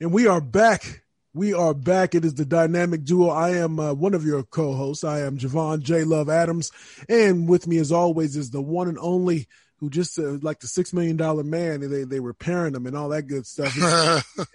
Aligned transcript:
and 0.00 0.12
we 0.12 0.26
are 0.26 0.40
back. 0.40 1.02
We 1.32 1.52
are 1.52 1.74
back. 1.74 2.14
It 2.14 2.24
is 2.24 2.34
the 2.34 2.46
dynamic 2.46 3.04
duo. 3.04 3.28
I 3.28 3.50
am 3.50 3.78
uh, 3.78 3.92
one 3.92 4.14
of 4.14 4.24
your 4.24 4.42
co-hosts. 4.42 5.04
I 5.04 5.20
am 5.20 5.38
Javon 5.38 5.82
J. 5.82 6.04
Love 6.04 6.28
Adams, 6.28 6.70
and 7.08 7.48
with 7.48 7.66
me, 7.66 7.78
as 7.78 7.92
always, 7.92 8.36
is 8.36 8.50
the 8.50 8.62
one 8.62 8.88
and 8.88 8.98
only 8.98 9.46
who 9.78 9.90
just 9.90 10.18
uh, 10.18 10.38
like 10.40 10.60
the 10.60 10.66
six 10.66 10.94
million 10.94 11.18
dollar 11.18 11.42
man 11.42 11.82
and 11.82 11.92
they 11.92 12.04
they 12.04 12.20
were 12.20 12.32
pairing 12.32 12.74
him 12.74 12.86
and 12.86 12.96
all 12.96 13.10
that 13.10 13.26
good 13.26 13.46
stuff. 13.46 13.76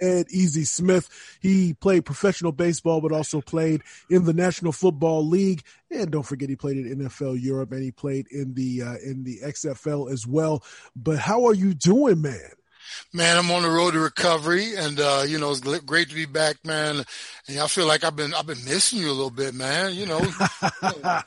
Ed 0.01 0.25
Easy 0.31 0.63
Smith. 0.63 1.09
He 1.39 1.75
played 1.75 2.05
professional 2.05 2.51
baseball, 2.51 3.01
but 3.01 3.11
also 3.11 3.39
played 3.41 3.83
in 4.09 4.25
the 4.25 4.33
National 4.33 4.71
Football 4.71 5.27
League. 5.27 5.61
And 5.91 6.11
don't 6.11 6.23
forget, 6.23 6.49
he 6.49 6.55
played 6.55 6.77
in 6.77 6.97
NFL 6.97 7.39
Europe 7.39 7.71
and 7.71 7.83
he 7.83 7.91
played 7.91 8.27
in 8.31 8.55
the 8.55 8.81
uh, 8.81 8.95
in 9.05 9.23
the 9.23 9.39
XFL 9.43 10.11
as 10.11 10.25
well. 10.25 10.63
But 10.95 11.19
how 11.19 11.45
are 11.45 11.53
you 11.53 11.75
doing, 11.75 12.21
man? 12.21 12.49
Man, 13.13 13.37
I'm 13.37 13.51
on 13.51 13.63
the 13.63 13.69
road 13.69 13.91
to 13.91 13.99
recovery, 13.99 14.75
and 14.75 14.99
uh, 14.99 15.23
you 15.27 15.37
know 15.37 15.51
it's 15.51 15.59
great 15.59 16.09
to 16.09 16.15
be 16.15 16.25
back, 16.25 16.57
man. 16.65 17.03
And 17.47 17.59
I 17.59 17.67
feel 17.67 17.85
like 17.85 18.03
I've 18.03 18.15
been 18.15 18.33
I've 18.33 18.47
been 18.47 18.63
missing 18.65 18.99
you 18.99 19.09
a 19.09 19.13
little 19.13 19.31
bit, 19.31 19.53
man. 19.53 19.93
You 19.93 20.05
know, 20.05 20.19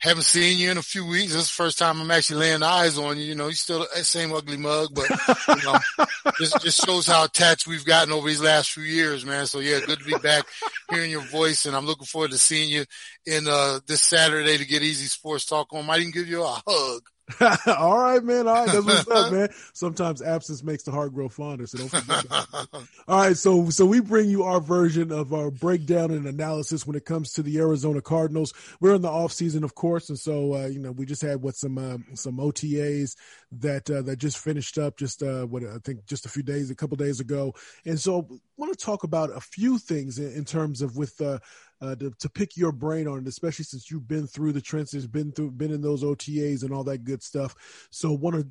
haven't 0.00 0.24
seen 0.24 0.58
you 0.58 0.70
in 0.70 0.78
a 0.78 0.82
few 0.82 1.06
weeks. 1.06 1.32
This 1.32 1.42
is 1.42 1.48
the 1.48 1.62
first 1.62 1.78
time 1.78 2.00
I'm 2.00 2.10
actually 2.10 2.40
laying 2.40 2.62
eyes 2.62 2.98
on 2.98 3.16
you. 3.16 3.24
You 3.24 3.34
know, 3.34 3.48
you 3.48 3.54
still 3.54 3.86
the 3.94 4.04
same 4.04 4.32
ugly 4.32 4.56
mug, 4.56 4.90
but 4.94 5.08
you 5.48 5.64
know, 5.64 5.78
this 6.38 6.52
just 6.62 6.84
shows 6.84 7.06
how 7.06 7.24
attached 7.24 7.66
we've 7.66 7.84
gotten 7.84 8.12
over 8.12 8.28
these 8.28 8.42
last 8.42 8.70
few 8.70 8.84
years, 8.84 9.24
man. 9.24 9.46
So 9.46 9.60
yeah, 9.60 9.80
good 9.84 9.98
to 9.98 10.04
be 10.04 10.18
back, 10.18 10.44
hearing 10.90 11.10
your 11.10 11.22
voice, 11.22 11.66
and 11.66 11.74
I'm 11.74 11.86
looking 11.86 12.06
forward 12.06 12.30
to 12.32 12.38
seeing 12.38 12.70
you 12.70 12.84
in 13.24 13.46
uh, 13.48 13.80
this 13.86 14.02
Saturday 14.02 14.56
to 14.58 14.64
get 14.64 14.82
Easy 14.82 15.06
Sports 15.06 15.46
Talk 15.46 15.72
on. 15.72 15.86
Might 15.86 16.00
even 16.00 16.12
give 16.12 16.28
you 16.28 16.42
a 16.42 16.62
hug. 16.66 17.02
all 17.66 17.98
right, 17.98 18.22
man. 18.22 18.46
All 18.46 18.54
right, 18.54 18.66
that's 18.66 18.86
what's 18.86 19.08
up, 19.08 19.32
man. 19.32 19.48
Sometimes 19.72 20.22
absence 20.22 20.62
makes 20.62 20.84
the 20.84 20.92
heart 20.92 21.12
grow 21.12 21.28
fonder, 21.28 21.66
so 21.66 21.78
don't 21.78 21.88
forget 21.88 22.28
that. 22.28 22.68
all 23.08 23.18
right, 23.18 23.36
so 23.36 23.68
so 23.70 23.84
we 23.84 23.98
bring 23.98 24.30
you 24.30 24.44
our 24.44 24.60
version 24.60 25.10
of 25.10 25.34
our 25.34 25.50
breakdown 25.50 26.12
and 26.12 26.26
analysis 26.26 26.86
when 26.86 26.94
it 26.94 27.04
comes 27.04 27.32
to 27.32 27.42
the 27.42 27.58
Arizona 27.58 28.00
Cardinals. 28.00 28.54
We're 28.80 28.94
in 28.94 29.02
the 29.02 29.10
off 29.10 29.32
season, 29.32 29.64
of 29.64 29.74
course, 29.74 30.08
and 30.08 30.18
so 30.18 30.54
uh, 30.54 30.66
you 30.66 30.78
know 30.78 30.92
we 30.92 31.04
just 31.04 31.22
had 31.22 31.42
what 31.42 31.56
some 31.56 31.78
uh, 31.78 31.98
some 32.14 32.36
OTAs 32.36 33.16
that 33.52 33.90
uh, 33.90 34.02
that 34.02 34.18
just 34.18 34.38
finished 34.38 34.78
up 34.78 34.96
just 34.96 35.20
uh, 35.20 35.46
what 35.46 35.64
I 35.64 35.78
think 35.78 36.06
just 36.06 36.26
a 36.26 36.28
few 36.28 36.44
days, 36.44 36.70
a 36.70 36.76
couple 36.76 36.96
days 36.96 37.18
ago, 37.18 37.54
and 37.84 37.98
so 37.98 38.20
I 38.30 38.34
want 38.56 38.78
to 38.78 38.84
talk 38.84 39.02
about 39.02 39.36
a 39.36 39.40
few 39.40 39.78
things 39.78 40.20
in, 40.20 40.32
in 40.32 40.44
terms 40.44 40.80
of 40.80 40.96
with 40.96 41.20
uh, 41.80 41.94
to, 41.96 42.12
to 42.18 42.28
pick 42.28 42.56
your 42.56 42.72
brain 42.72 43.06
on 43.06 43.18
it, 43.18 43.28
especially 43.28 43.64
since 43.64 43.90
you've 43.90 44.08
been 44.08 44.26
through 44.26 44.52
the 44.52 44.60
trenches, 44.60 45.06
been 45.06 45.32
through, 45.32 45.50
been 45.52 45.72
in 45.72 45.82
those 45.82 46.02
OTAs 46.02 46.62
and 46.62 46.72
all 46.72 46.84
that 46.84 47.04
good 47.04 47.22
stuff. 47.22 47.54
So 47.90 48.12
one 48.12 48.34
of 48.34 48.46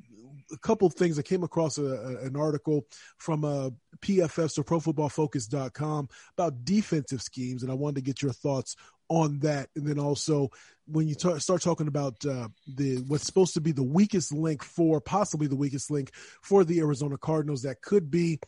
a 0.52 0.58
couple 0.58 0.86
of 0.86 0.94
things 0.94 1.18
I 1.18 1.22
came 1.22 1.42
across 1.42 1.78
a, 1.78 1.84
a, 1.84 2.26
an 2.26 2.36
article 2.36 2.86
from 3.18 3.44
uh, 3.44 3.70
PFF, 4.00 4.50
so 4.50 4.62
ProFootballFocus.com 4.62 6.08
about 6.36 6.64
defensive 6.64 7.22
schemes, 7.22 7.62
and 7.62 7.72
I 7.72 7.74
wanted 7.74 7.96
to 7.96 8.02
get 8.02 8.22
your 8.22 8.32
thoughts 8.32 8.76
on 9.08 9.38
that. 9.40 9.68
And 9.76 9.86
then 9.86 9.98
also 9.98 10.50
when 10.86 11.08
you 11.08 11.14
start 11.14 11.62
talking 11.62 11.88
about 11.88 12.24
uh, 12.24 12.48
the 12.66 12.98
what's 13.08 13.26
supposed 13.26 13.54
to 13.54 13.60
be 13.60 13.72
the 13.72 13.82
weakest 13.82 14.32
link 14.32 14.62
for 14.62 15.00
possibly 15.00 15.46
the 15.46 15.56
weakest 15.56 15.90
link 15.90 16.12
for 16.42 16.64
the 16.64 16.78
Arizona 16.80 17.18
Cardinals, 17.18 17.62
that 17.62 17.82
could 17.82 18.10
be 18.10 18.38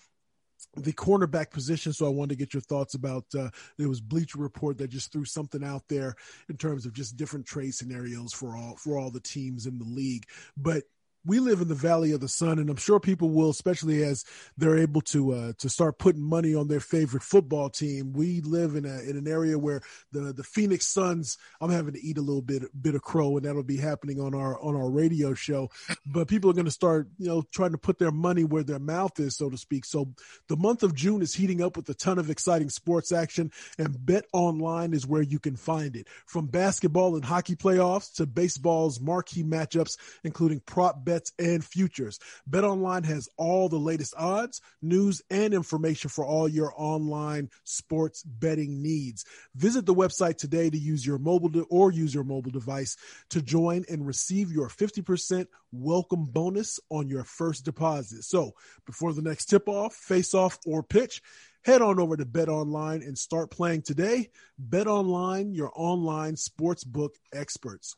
the 0.77 0.93
cornerback 0.93 1.51
position. 1.51 1.93
So 1.93 2.07
I 2.07 2.11
wanted 2.11 2.31
to 2.31 2.45
get 2.45 2.55
your 2.55 2.61
thoughts 2.63 2.95
about 2.95 3.25
uh, 3.37 3.51
there 3.77 3.89
was 3.89 4.01
Bleacher 4.01 4.39
Report 4.39 4.79
that 4.79 4.89
just 4.89 5.13
threw 5.13 5.25
something 5.25 5.65
out 5.65 5.83
there 5.89 6.15
in 6.49 6.57
terms 6.57 6.87
of 6.87 6.93
just 6.93 7.17
different 7.17 7.47
trade 7.47 7.75
scenarios 7.75 8.33
for 8.33 8.57
all 8.57 8.77
for 8.77 8.99
all 8.99 9.11
the 9.11 9.21
teams 9.21 9.67
in 9.67 9.79
the 9.79 9.85
league. 9.85 10.27
But 10.57 10.85
we 11.25 11.41
live 11.41 11.61
in 11.61 11.69
the 11.69 11.75
valley 11.75 12.13
of 12.13 12.21
the 12.21 12.29
sun 12.29 12.59
and 12.59 12.71
i'm 12.71 12.77
sure 12.77 13.01
people 13.01 13.31
will 13.31 13.51
especially 13.51 14.03
as 14.03 14.25
they're 14.57 14.79
able 14.79 15.01
to 15.01 15.33
uh, 15.33 15.53
to 15.59 15.69
start 15.69 15.99
putting 15.99 16.23
money 16.23 16.55
on 16.55 16.69
their 16.69 16.81
favorite 16.81 17.23
football 17.23 17.71
team. 17.71 18.13
We 18.13 18.41
live 18.41 18.75
in 18.75 18.85
a 18.85 19.01
in 19.01 19.17
an 19.17 19.29
area 19.29 19.59
where 19.59 19.81
the 20.13 20.33
the 20.33 20.43
phoenix 20.43 20.87
suns 20.87 21.39
i'm 21.61 21.71
having 21.71 21.95
to 21.95 22.01
eat 22.01 22.19
a 22.19 22.23
little 22.23 22.43
bit 22.43 22.63
bit 22.81 22.95
of 22.95 23.03
crow 23.03 23.37
and 23.37 23.47
that'll 23.47 23.63
be 23.63 23.77
happening 23.77 24.21
on 24.21 24.35
our 24.35 24.61
on 24.61 24.77
our 24.77 24.91
radio 24.91 25.35
show. 25.35 25.71
But 26.07 26.29
people 26.29 26.51
are 26.51 26.55
going 26.55 26.65
to 26.65 26.71
start 26.71 27.09
you 27.19 27.29
know 27.29 27.43
trying 27.53 27.73
to 27.73 27.79
put 27.79 27.99
their 27.99 28.11
money 28.11 28.45
where 28.45 28.63
their 28.63 28.79
mouth 28.79 29.19
is 29.21 29.37
so 29.37 29.51
to 29.51 29.57
speak. 29.57 29.85
So 29.85 30.13
the 30.49 30.57
month 30.57 30.83
of 30.83 30.95
june 30.95 31.23
is 31.23 31.35
heating 31.35 31.63
up 31.63 31.77
with 31.77 31.89
a 31.89 31.95
ton 31.95 32.19
of 32.19 32.31
exciting 32.31 32.71
sports 32.71 33.13
action 33.13 33.51
and 33.79 34.05
bet 34.05 34.25
online 34.33 34.93
is 34.93 35.07
where 35.07 35.23
you 35.23 35.39
can 35.39 35.57
find 35.57 35.97
it. 35.97 36.09
From 36.27 36.47
basketball 36.47 37.17
and 37.17 37.25
hockey 37.25 37.57
playoffs 37.57 38.15
to 38.15 38.27
baseball's 38.27 39.01
marquee 39.01 39.43
matchups 39.43 39.97
including 40.25 40.61
prop 40.61 41.05
bets, 41.09 41.33
and 41.39 41.65
futures. 41.65 42.19
BetOnline 42.51 43.07
has 43.07 43.31
all 43.39 43.71
the 43.71 43.79
latest 43.79 44.13
odds, 44.19 44.61
news, 44.83 45.23
and 45.31 45.55
information 45.55 46.11
for 46.11 46.27
all 46.27 46.47
your 46.47 46.75
online 46.77 47.49
sports 47.65 48.23
betting 48.23 48.83
needs. 48.83 49.25
Visit 49.55 49.87
the 49.87 49.95
website 49.95 50.37
today 50.37 50.69
to 50.69 50.77
use 50.77 51.07
your 51.07 51.17
mobile 51.19 51.49
de- 51.49 51.63
or 51.71 51.91
use 51.91 52.13
your 52.13 52.25
mobile 52.25 52.51
device 52.51 52.99
to 53.31 53.41
join 53.41 53.87
and 53.89 54.07
receive 54.07 54.53
your 54.53 54.69
50% 54.69 55.47
welcome 55.73 56.27
bonus 56.27 56.79
on 56.91 57.09
your 57.09 57.25
first 57.25 57.65
deposit. 57.65 58.25
So, 58.25 58.53
before 58.85 59.15
the 59.15 59.23
next 59.23 59.47
tip 59.47 59.67
off, 59.67 59.95
face 59.95 60.35
off, 60.35 60.59
or 60.67 60.83
pitch, 60.83 61.23
head 61.65 61.81
on 61.81 61.99
over 61.99 62.19
to 62.19 62.27
Bet 62.27 62.51
Online 62.51 63.03
and 63.03 63.17
start 63.17 63.51
playing 63.51 63.81
today. 63.81 64.29
Bet 64.59 64.87
Online, 64.87 65.55
your 65.55 65.73
online 65.75 66.35
sportsbook 66.35 67.15
experts 67.33 67.97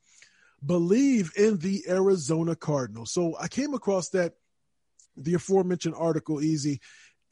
believe 0.64 1.32
in 1.36 1.58
the 1.58 1.84
Arizona 1.88 2.54
Cardinals. 2.54 3.12
So 3.12 3.36
I 3.40 3.48
came 3.48 3.74
across 3.74 4.10
that 4.10 4.34
the 5.16 5.34
aforementioned 5.34 5.94
article 5.96 6.42
easy. 6.42 6.80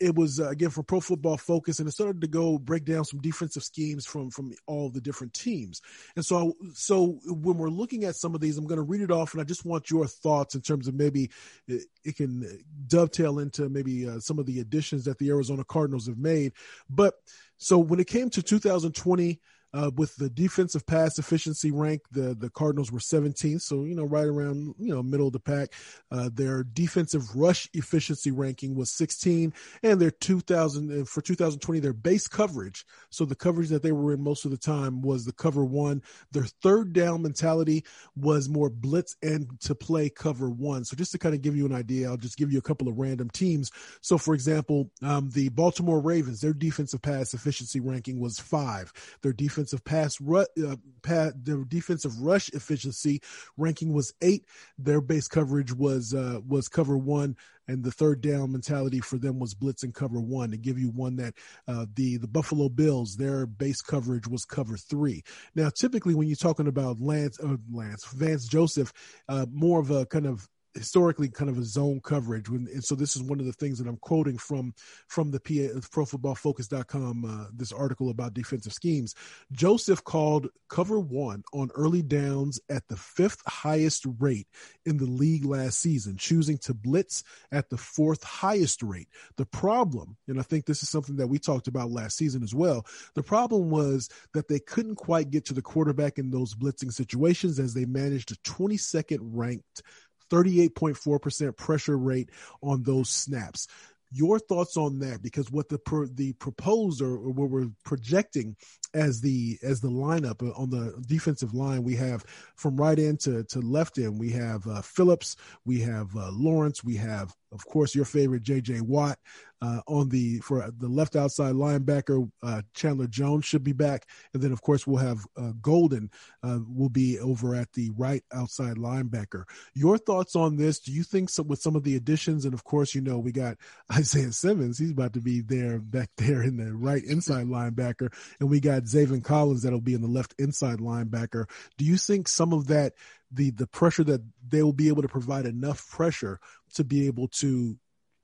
It 0.00 0.14
was 0.14 0.38
uh, 0.38 0.48
again 0.48 0.70
from 0.70 0.84
pro 0.84 1.00
football 1.00 1.36
focus 1.36 1.80
and 1.80 1.88
it 1.88 1.92
started 1.92 2.20
to 2.20 2.28
go 2.28 2.56
break 2.56 2.84
down 2.84 3.04
some 3.04 3.20
defensive 3.20 3.64
schemes 3.64 4.06
from 4.06 4.30
from 4.30 4.52
all 4.66 4.90
the 4.90 5.00
different 5.00 5.34
teams. 5.34 5.80
And 6.14 6.24
so 6.24 6.54
so 6.72 7.18
when 7.26 7.58
we're 7.58 7.68
looking 7.68 8.04
at 8.04 8.14
some 8.14 8.32
of 8.32 8.40
these 8.40 8.58
i'm 8.58 8.66
going 8.66 8.76
to 8.78 8.84
read 8.84 9.00
it 9.00 9.10
off 9.10 9.32
and 9.32 9.40
i 9.40 9.44
just 9.44 9.64
want 9.64 9.90
your 9.90 10.06
thoughts 10.06 10.54
in 10.54 10.60
terms 10.60 10.86
of 10.86 10.94
maybe 10.94 11.30
it, 11.66 11.82
it 12.04 12.16
can 12.16 12.62
dovetail 12.86 13.40
into 13.40 13.68
maybe 13.68 14.08
uh, 14.08 14.20
some 14.20 14.38
of 14.38 14.46
the 14.46 14.60
additions 14.60 15.04
that 15.04 15.18
the 15.18 15.30
arizona 15.30 15.64
cardinals 15.64 16.06
have 16.06 16.18
made. 16.18 16.52
But 16.88 17.14
so 17.56 17.76
when 17.76 17.98
it 17.98 18.06
came 18.06 18.30
to 18.30 18.42
2020 18.42 19.40
Uh, 19.74 19.90
with 19.96 20.16
the 20.16 20.30
defensive 20.30 20.86
pass 20.86 21.18
efficiency 21.18 21.70
rank, 21.70 22.02
the 22.10 22.34
the 22.34 22.50
Cardinals 22.50 22.90
were 22.90 22.98
17th, 22.98 23.60
so 23.62 23.84
you 23.84 23.94
know 23.94 24.04
right 24.04 24.26
around 24.26 24.74
you 24.78 24.94
know 24.94 25.02
middle 25.02 25.26
of 25.26 25.32
the 25.32 25.40
pack. 25.40 25.72
Uh, 26.10 26.30
their 26.32 26.64
defensive 26.64 27.36
rush 27.36 27.68
efficiency 27.74 28.30
ranking 28.30 28.74
was 28.74 28.90
16, 28.90 29.52
and 29.82 30.00
their 30.00 30.10
2000 30.10 31.06
for 31.08 31.20
2020 31.20 31.80
their 31.80 31.92
base 31.92 32.26
coverage, 32.26 32.86
so 33.10 33.24
the 33.24 33.34
coverage 33.34 33.68
that 33.68 33.82
they 33.82 33.92
were 33.92 34.12
in 34.12 34.22
most 34.22 34.44
of 34.44 34.50
the 34.50 34.56
time 34.56 35.02
was 35.02 35.24
the 35.24 35.32
cover 35.32 35.64
one. 35.64 36.02
Their 36.32 36.46
third 36.62 36.92
down 36.92 37.22
mentality 37.22 37.84
was 38.16 38.48
more 38.48 38.70
blitz 38.70 39.16
and 39.22 39.48
to 39.60 39.74
play 39.74 40.08
cover 40.08 40.50
one. 40.50 40.84
So 40.84 40.96
just 40.96 41.12
to 41.12 41.18
kind 41.18 41.34
of 41.34 41.42
give 41.42 41.56
you 41.56 41.66
an 41.66 41.74
idea, 41.74 42.08
I'll 42.08 42.16
just 42.16 42.38
give 42.38 42.52
you 42.52 42.58
a 42.58 42.62
couple 42.62 42.88
of 42.88 42.98
random 42.98 43.30
teams. 43.30 43.70
So 44.00 44.18
for 44.18 44.34
example, 44.34 44.90
um, 45.02 45.30
the 45.30 45.48
Baltimore 45.50 46.00
Ravens, 46.00 46.40
their 46.40 46.52
defensive 46.52 47.02
pass 47.02 47.34
efficiency 47.34 47.80
ranking 47.80 48.20
was 48.20 48.38
five. 48.38 48.92
Their 49.22 49.32
defensive 49.68 49.84
pass, 49.84 50.20
ru- 50.20 50.46
uh, 50.66 51.30
their 51.34 51.64
defensive 51.64 52.20
rush 52.20 52.48
efficiency 52.50 53.20
ranking 53.56 53.92
was 53.92 54.12
eight. 54.22 54.44
Their 54.78 55.00
base 55.00 55.28
coverage 55.28 55.72
was 55.72 56.14
uh, 56.14 56.40
was 56.46 56.68
cover 56.68 56.96
one, 56.96 57.36
and 57.66 57.84
the 57.84 57.90
third 57.90 58.20
down 58.20 58.52
mentality 58.52 59.00
for 59.00 59.18
them 59.18 59.38
was 59.38 59.54
blitz 59.54 59.82
and 59.82 59.94
cover 59.94 60.20
one. 60.20 60.50
To 60.50 60.56
give 60.56 60.78
you 60.78 60.90
one 60.90 61.16
that 61.16 61.34
uh, 61.66 61.86
the 61.94 62.16
the 62.16 62.28
Buffalo 62.28 62.68
Bills, 62.68 63.16
their 63.16 63.46
base 63.46 63.80
coverage 63.80 64.26
was 64.26 64.44
cover 64.44 64.76
three. 64.76 65.22
Now, 65.54 65.70
typically 65.78 66.14
when 66.14 66.28
you're 66.28 66.36
talking 66.36 66.68
about 66.68 67.00
Lance, 67.00 67.38
uh, 67.42 67.56
Lance 67.72 68.06
Vance 68.12 68.46
Joseph, 68.46 68.92
uh, 69.28 69.46
more 69.50 69.80
of 69.80 69.90
a 69.90 70.06
kind 70.06 70.26
of 70.26 70.48
historically 70.78 71.28
kind 71.28 71.50
of 71.50 71.58
a 71.58 71.64
zone 71.64 72.00
coverage. 72.00 72.48
And 72.48 72.82
so 72.84 72.94
this 72.94 73.16
is 73.16 73.22
one 73.22 73.40
of 73.40 73.46
the 73.46 73.52
things 73.52 73.78
that 73.78 73.88
I'm 73.88 73.96
quoting 73.98 74.38
from 74.38 74.74
from 75.08 75.30
the 75.30 75.40
PA, 75.40 75.78
ProFootballFocus.com, 75.80 77.24
uh, 77.24 77.46
this 77.52 77.72
article 77.72 78.10
about 78.10 78.34
defensive 78.34 78.72
schemes. 78.72 79.14
Joseph 79.52 80.04
called 80.04 80.48
cover 80.68 81.00
one 81.00 81.42
on 81.52 81.70
early 81.74 82.02
downs 82.02 82.60
at 82.68 82.86
the 82.88 82.96
fifth 82.96 83.42
highest 83.46 84.06
rate 84.18 84.46
in 84.86 84.96
the 84.96 85.06
league 85.06 85.44
last 85.44 85.80
season, 85.80 86.16
choosing 86.16 86.58
to 86.58 86.74
blitz 86.74 87.24
at 87.52 87.70
the 87.70 87.76
fourth 87.76 88.22
highest 88.22 88.82
rate. 88.82 89.08
The 89.36 89.46
problem, 89.46 90.16
and 90.28 90.38
I 90.38 90.42
think 90.42 90.66
this 90.66 90.82
is 90.82 90.88
something 90.88 91.16
that 91.16 91.26
we 91.26 91.38
talked 91.38 91.68
about 91.68 91.90
last 91.90 92.16
season 92.16 92.42
as 92.42 92.54
well, 92.54 92.86
the 93.14 93.22
problem 93.22 93.70
was 93.70 94.08
that 94.34 94.48
they 94.48 94.60
couldn't 94.60 94.96
quite 94.96 95.30
get 95.30 95.44
to 95.46 95.54
the 95.54 95.62
quarterback 95.62 96.18
in 96.18 96.30
those 96.30 96.54
blitzing 96.54 96.92
situations 96.92 97.58
as 97.58 97.74
they 97.74 97.84
managed 97.84 98.32
a 98.32 98.36
22nd 98.36 99.18
ranked 99.20 99.82
38.4% 100.30 101.56
pressure 101.56 101.98
rate 101.98 102.30
on 102.62 102.82
those 102.82 103.10
snaps. 103.10 103.68
Your 104.10 104.38
thoughts 104.38 104.76
on 104.78 105.00
that? 105.00 105.22
Because 105.22 105.50
what 105.50 105.68
the 105.68 105.78
pro, 105.78 106.06
the 106.06 106.32
proposed 106.34 107.02
or, 107.02 107.30
what 107.30 107.50
we're 107.50 107.68
projecting 107.84 108.56
as 108.94 109.20
the 109.20 109.58
as 109.62 109.82
the 109.82 109.90
lineup 109.90 110.40
on 110.58 110.70
the 110.70 110.94
defensive 111.06 111.52
line, 111.52 111.84
we 111.84 111.96
have 111.96 112.24
from 112.56 112.76
right 112.76 112.98
end 112.98 113.20
to, 113.20 113.44
to 113.44 113.60
left 113.60 113.98
end, 113.98 114.18
we 114.18 114.30
have 114.30 114.66
uh, 114.66 114.80
Phillips, 114.80 115.36
we 115.66 115.80
have 115.80 116.16
uh, 116.16 116.30
Lawrence, 116.32 116.82
we 116.82 116.96
have 116.96 117.34
of 117.52 117.64
course 117.66 117.94
your 117.94 118.04
favorite 118.04 118.42
J.J. 118.42 118.80
Watt, 118.82 119.18
uh, 119.60 119.80
on 119.86 120.08
the 120.08 120.38
for 120.38 120.70
the 120.78 120.88
left 120.88 121.16
outside 121.16 121.54
linebacker. 121.54 122.30
Uh, 122.42 122.62
Chandler 122.74 123.06
Jones 123.06 123.44
should 123.44 123.64
be 123.64 123.72
back, 123.72 124.06
and 124.32 124.42
then 124.42 124.52
of 124.52 124.62
course 124.62 124.86
we'll 124.86 124.98
have 124.98 125.26
uh, 125.36 125.52
Golden 125.60 126.10
uh, 126.42 126.58
will 126.68 126.88
be 126.88 127.18
over 127.18 127.54
at 127.54 127.72
the 127.72 127.90
right 127.96 128.22
outside 128.32 128.76
linebacker. 128.76 129.44
Your 129.74 129.98
thoughts 129.98 130.36
on 130.36 130.56
this? 130.56 130.78
Do 130.78 130.92
you 130.92 131.02
think 131.02 131.30
some, 131.30 131.48
with 131.48 131.60
some 131.60 131.76
of 131.76 131.82
the 131.82 131.96
additions, 131.96 132.44
and 132.44 132.54
of 132.54 132.64
course 132.64 132.94
you 132.94 133.00
know 133.00 133.18
we 133.18 133.32
got 133.32 133.56
Isaiah 133.92 134.32
Simmons, 134.32 134.78
he's 134.78 134.92
about 134.92 135.14
to 135.14 135.20
be 135.20 135.40
there 135.40 135.78
back 135.78 136.10
there 136.16 136.42
in 136.42 136.56
the 136.56 136.72
right 136.72 137.02
inside 137.04 137.46
linebacker, 137.46 138.12
and 138.40 138.48
we 138.48 138.60
got 138.60 138.84
Zaven 138.84 139.24
Collins 139.24 139.62
that'll 139.62 139.80
be 139.80 139.94
in 139.94 140.02
the 140.02 140.08
left 140.08 140.34
inside 140.38 140.78
linebacker. 140.78 141.46
Do 141.76 141.84
you 141.84 141.96
think 141.96 142.28
some 142.28 142.52
of 142.52 142.68
that? 142.68 142.94
The, 143.30 143.50
the 143.50 143.66
pressure 143.66 144.04
that 144.04 144.22
they 144.46 144.62
will 144.62 144.72
be 144.72 144.88
able 144.88 145.02
to 145.02 145.08
provide 145.08 145.44
enough 145.44 145.86
pressure 145.90 146.40
to 146.74 146.84
be 146.84 147.06
able 147.06 147.28
to 147.28 147.78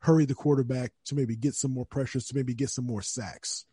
hurry 0.04 0.26
the 0.26 0.34
quarterback 0.34 0.92
to 1.06 1.14
maybe 1.14 1.34
get 1.34 1.54
some 1.54 1.72
more 1.72 1.86
pressures, 1.86 2.26
to 2.26 2.36
maybe 2.36 2.54
get 2.54 2.70
some 2.70 2.86
more 2.86 3.02
sacks? 3.02 3.64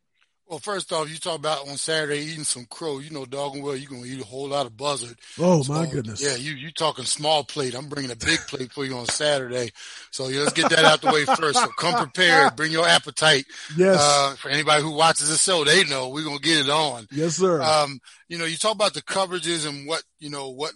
Well, 0.48 0.60
first 0.60 0.92
off, 0.92 1.10
you 1.10 1.16
talk 1.16 1.40
about 1.40 1.70
on 1.70 1.78
Saturday 1.78 2.20
eating 2.24 2.44
some 2.44 2.66
crow. 2.66 3.00
You 3.00 3.10
know, 3.10 3.24
doggone 3.24 3.62
well, 3.62 3.74
you're 3.74 3.90
gonna 3.90 4.04
eat 4.04 4.20
a 4.20 4.26
whole 4.26 4.50
lot 4.50 4.66
of 4.66 4.76
buzzard. 4.76 5.18
Oh 5.40 5.64
so, 5.64 5.72
my 5.72 5.86
goodness! 5.86 6.22
Yeah, 6.22 6.36
you 6.36 6.52
you 6.52 6.72
talking 6.72 7.06
small 7.06 7.46
plate. 7.46 7.74
I'm 7.74 7.88
bringing 7.88 8.12
a 8.12 8.18
big 8.18 8.38
plate 8.50 8.74
for 8.74 8.84
you 8.84 8.98
on 8.98 9.06
Saturday. 9.06 9.70
So 10.10 10.28
yeah, 10.28 10.42
let's 10.42 10.52
get 10.52 10.70
that 10.72 10.84
out 10.84 11.02
the 11.02 11.10
way 11.10 11.24
first. 11.24 11.58
So 11.58 11.68
come 11.78 11.94
prepared. 11.94 12.58
Bring 12.58 12.74
your 12.74 12.86
appetite. 12.86 13.46
Yes. 13.78 13.98
Uh, 14.02 14.36
for 14.36 14.50
anybody 14.50 14.84
who 14.84 14.92
watches 14.92 15.30
the 15.30 15.38
show, 15.38 15.64
they 15.64 15.86
know 15.86 16.10
we're 16.10 16.26
gonna 16.26 16.40
get 16.40 16.66
it 16.66 16.70
on. 16.70 17.08
Yes, 17.12 17.38
sir. 17.38 17.62
Um, 17.62 18.02
you 18.28 18.38
know, 18.38 18.44
you 18.44 18.58
talk 18.58 18.76
about 18.76 18.94
the 18.94 19.02
coverages 19.02 19.66
and 19.66 19.88
what 19.88 20.04
you 20.20 20.30
know 20.30 20.50
what 20.50 20.74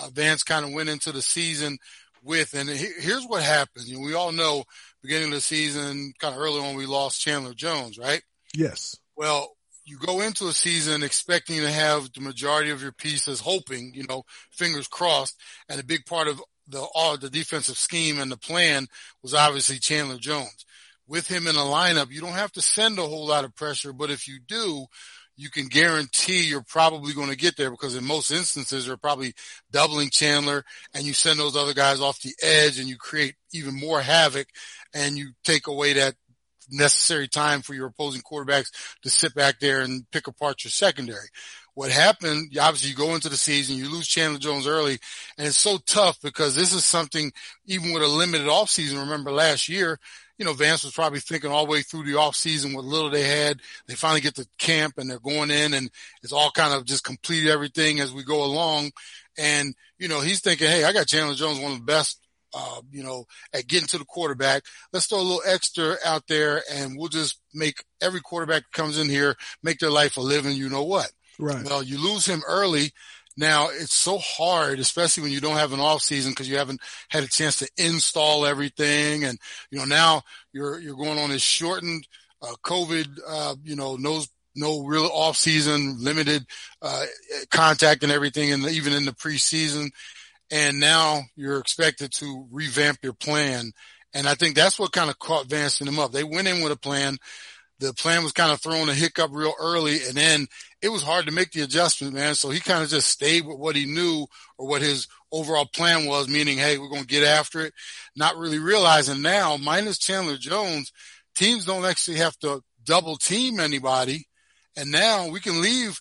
uh, 0.00 0.08
Vance 0.12 0.42
kind 0.42 0.64
of 0.64 0.72
went 0.72 0.88
into 0.88 1.12
the 1.12 1.22
season 1.22 1.78
with. 2.22 2.54
And 2.54 2.68
here's 2.68 3.24
what 3.24 3.42
happens. 3.42 3.88
You 3.88 3.98
know, 3.98 4.06
we 4.06 4.14
all 4.14 4.32
know 4.32 4.64
beginning 5.02 5.28
of 5.28 5.34
the 5.34 5.40
season, 5.40 6.12
kind 6.18 6.34
of 6.34 6.40
early 6.40 6.60
on, 6.60 6.76
we 6.76 6.86
lost 6.86 7.20
Chandler 7.20 7.54
Jones, 7.54 7.98
right? 7.98 8.22
Yes. 8.54 8.96
Well, 9.16 9.56
you 9.84 9.98
go 9.98 10.20
into 10.20 10.48
a 10.48 10.52
season 10.52 11.02
expecting 11.04 11.60
to 11.60 11.70
have 11.70 12.12
the 12.12 12.20
majority 12.20 12.70
of 12.70 12.82
your 12.82 12.92
pieces, 12.92 13.40
hoping, 13.40 13.92
you 13.94 14.04
know, 14.08 14.24
fingers 14.50 14.88
crossed, 14.88 15.40
and 15.68 15.80
a 15.80 15.84
big 15.84 16.04
part 16.04 16.26
of 16.26 16.42
the 16.68 16.84
all 16.94 17.16
the 17.16 17.30
defensive 17.30 17.76
scheme 17.76 18.18
and 18.18 18.30
the 18.30 18.36
plan 18.36 18.88
was 19.22 19.32
obviously 19.32 19.78
Chandler 19.78 20.18
Jones. 20.18 20.66
With 21.06 21.28
him 21.28 21.46
in 21.46 21.54
the 21.54 21.60
lineup, 21.60 22.10
you 22.10 22.20
don't 22.20 22.32
have 22.32 22.50
to 22.52 22.62
send 22.62 22.98
a 22.98 23.02
whole 23.02 23.28
lot 23.28 23.44
of 23.44 23.54
pressure, 23.54 23.92
but 23.92 24.10
if 24.10 24.26
you 24.26 24.40
do, 24.40 24.86
you 25.36 25.50
can 25.50 25.66
guarantee 25.66 26.44
you're 26.44 26.62
probably 26.62 27.12
going 27.12 27.28
to 27.28 27.36
get 27.36 27.56
there 27.56 27.70
because 27.70 27.94
in 27.94 28.04
most 28.04 28.30
instances 28.30 28.86
you're 28.86 28.96
probably 28.96 29.34
doubling 29.70 30.08
Chandler 30.10 30.64
and 30.94 31.04
you 31.04 31.12
send 31.12 31.38
those 31.38 31.56
other 31.56 31.74
guys 31.74 32.00
off 32.00 32.20
the 32.22 32.34
edge 32.42 32.78
and 32.78 32.88
you 32.88 32.96
create 32.96 33.34
even 33.52 33.78
more 33.78 34.00
havoc 34.00 34.48
and 34.94 35.18
you 35.18 35.30
take 35.44 35.66
away 35.66 35.92
that 35.94 36.14
necessary 36.70 37.28
time 37.28 37.62
for 37.62 37.74
your 37.74 37.86
opposing 37.86 38.22
quarterbacks 38.22 38.70
to 39.02 39.10
sit 39.10 39.34
back 39.34 39.60
there 39.60 39.82
and 39.82 40.10
pick 40.10 40.26
apart 40.26 40.64
your 40.64 40.70
secondary. 40.70 41.28
What 41.74 41.90
happened, 41.90 42.56
obviously 42.58 42.90
you 42.90 42.96
go 42.96 43.14
into 43.14 43.28
the 43.28 43.36
season, 43.36 43.76
you 43.76 43.90
lose 43.90 44.08
Chandler 44.08 44.38
Jones 44.38 44.66
early, 44.66 44.98
and 45.36 45.46
it's 45.46 45.58
so 45.58 45.76
tough 45.86 46.18
because 46.22 46.54
this 46.54 46.72
is 46.72 46.84
something, 46.84 47.30
even 47.66 47.92
with 47.92 48.02
a 48.02 48.08
limited 48.08 48.46
offseason, 48.46 48.98
remember 48.98 49.30
last 49.30 49.68
year, 49.68 50.00
you 50.38 50.44
know, 50.44 50.52
Vance 50.52 50.84
was 50.84 50.92
probably 50.92 51.20
thinking 51.20 51.50
all 51.50 51.64
the 51.64 51.72
way 51.72 51.82
through 51.82 52.04
the 52.04 52.18
off 52.18 52.36
season 52.36 52.74
what 52.74 52.84
little 52.84 53.10
they 53.10 53.22
had. 53.22 53.60
They 53.86 53.94
finally 53.94 54.20
get 54.20 54.34
to 54.36 54.46
camp 54.58 54.94
and 54.98 55.08
they're 55.08 55.18
going 55.18 55.50
in 55.50 55.74
and 55.74 55.90
it's 56.22 56.32
all 56.32 56.50
kind 56.50 56.74
of 56.74 56.84
just 56.84 57.04
complete 57.04 57.48
everything 57.48 58.00
as 58.00 58.12
we 58.12 58.22
go 58.22 58.44
along. 58.44 58.92
And, 59.38 59.74
you 59.98 60.08
know, 60.08 60.20
he's 60.20 60.40
thinking, 60.40 60.68
Hey, 60.68 60.84
I 60.84 60.92
got 60.92 61.06
Chandler 61.06 61.34
Jones, 61.34 61.58
one 61.58 61.72
of 61.72 61.78
the 61.78 61.84
best, 61.84 62.20
uh, 62.54 62.80
you 62.90 63.02
know, 63.02 63.24
at 63.52 63.66
getting 63.66 63.88
to 63.88 63.98
the 63.98 64.04
quarterback. 64.04 64.62
Let's 64.92 65.06
throw 65.06 65.18
a 65.18 65.22
little 65.22 65.42
extra 65.46 65.96
out 66.04 66.24
there 66.28 66.62
and 66.72 66.96
we'll 66.98 67.08
just 67.08 67.40
make 67.54 67.82
every 68.00 68.20
quarterback 68.20 68.62
that 68.62 68.72
comes 68.72 68.98
in 68.98 69.08
here, 69.08 69.36
make 69.62 69.78
their 69.78 69.90
life 69.90 70.16
a 70.16 70.22
living. 70.22 70.56
You 70.56 70.68
know 70.68 70.84
what? 70.84 71.10
Right. 71.38 71.64
Well, 71.64 71.82
you 71.82 71.98
lose 71.98 72.26
him 72.26 72.42
early 72.46 72.92
now 73.36 73.68
it's 73.68 73.94
so 73.94 74.18
hard, 74.18 74.78
especially 74.78 75.24
when 75.24 75.32
you 75.32 75.40
don't 75.40 75.56
have 75.56 75.72
an 75.72 75.80
off 75.80 76.02
season 76.02 76.32
because 76.32 76.48
you 76.48 76.56
haven't 76.56 76.80
had 77.10 77.22
a 77.22 77.28
chance 77.28 77.58
to 77.58 77.68
install 77.76 78.46
everything. 78.46 79.24
And, 79.24 79.38
you 79.70 79.78
know, 79.78 79.84
now 79.84 80.22
you're, 80.52 80.78
you're 80.80 80.96
going 80.96 81.18
on 81.18 81.30
this 81.30 81.42
shortened, 81.42 82.06
uh, 82.40 82.54
COVID, 82.64 83.18
uh, 83.28 83.56
you 83.62 83.76
know, 83.76 83.96
no, 83.96 84.22
no 84.54 84.84
real 84.84 85.08
off 85.12 85.36
season, 85.36 85.96
limited, 85.98 86.46
uh, 86.80 87.04
contact 87.50 88.02
and 88.02 88.12
everything. 88.12 88.52
And 88.52 88.64
even 88.66 88.94
in 88.94 89.04
the 89.04 89.12
preseason. 89.12 89.90
And 90.50 90.80
now 90.80 91.22
you're 91.34 91.58
expected 91.58 92.12
to 92.12 92.46
revamp 92.50 92.98
your 93.02 93.12
plan. 93.12 93.72
And 94.14 94.26
I 94.26 94.34
think 94.34 94.54
that's 94.54 94.78
what 94.78 94.92
kind 94.92 95.10
of 95.10 95.18
caught 95.18 95.46
Vance 95.46 95.80
and 95.80 95.88
them 95.88 95.98
up. 95.98 96.12
They 96.12 96.24
went 96.24 96.48
in 96.48 96.62
with 96.62 96.72
a 96.72 96.76
plan 96.76 97.18
the 97.78 97.92
plan 97.92 98.22
was 98.22 98.32
kind 98.32 98.52
of 98.52 98.60
thrown 98.60 98.88
a 98.88 98.94
hiccup 98.94 99.30
real 99.32 99.54
early 99.60 100.04
and 100.06 100.16
then 100.16 100.46
it 100.86 100.92
was 100.92 101.02
hard 101.02 101.26
to 101.26 101.32
make 101.32 101.50
the 101.50 101.62
adjustment, 101.62 102.14
man. 102.14 102.36
So 102.36 102.48
he 102.48 102.60
kind 102.60 102.84
of 102.84 102.88
just 102.88 103.08
stayed 103.08 103.44
with 103.44 103.58
what 103.58 103.74
he 103.74 103.86
knew 103.86 104.28
or 104.56 104.68
what 104.68 104.82
his 104.82 105.08
overall 105.32 105.66
plan 105.66 106.06
was, 106.06 106.28
meaning, 106.28 106.58
hey, 106.58 106.78
we're 106.78 106.88
going 106.88 107.02
to 107.02 107.08
get 107.08 107.24
after 107.24 107.60
it. 107.62 107.74
Not 108.14 108.36
really 108.36 108.60
realizing 108.60 109.20
now, 109.20 109.56
minus 109.56 109.98
Chandler 109.98 110.36
Jones, 110.36 110.92
teams 111.34 111.64
don't 111.64 111.84
actually 111.84 112.18
have 112.18 112.38
to 112.38 112.62
double 112.84 113.16
team 113.16 113.58
anybody. 113.58 114.28
And 114.76 114.92
now 114.92 115.28
we 115.28 115.40
can 115.40 115.60
leave, 115.60 115.98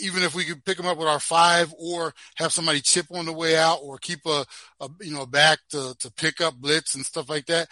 even 0.00 0.22
if 0.22 0.36
we 0.36 0.44
could 0.44 0.64
pick 0.64 0.76
them 0.76 0.86
up 0.86 0.98
with 0.98 1.08
our 1.08 1.18
five 1.18 1.74
or 1.76 2.14
have 2.36 2.52
somebody 2.52 2.80
chip 2.80 3.06
on 3.12 3.26
the 3.26 3.32
way 3.32 3.56
out 3.56 3.80
or 3.82 3.98
keep 3.98 4.20
a, 4.24 4.46
a 4.78 4.88
you 5.00 5.12
know, 5.12 5.26
back 5.26 5.58
to, 5.70 5.96
to 5.98 6.12
pick 6.12 6.40
up 6.40 6.54
blitz 6.54 6.94
and 6.94 7.04
stuff 7.04 7.28
like 7.28 7.46
that. 7.46 7.66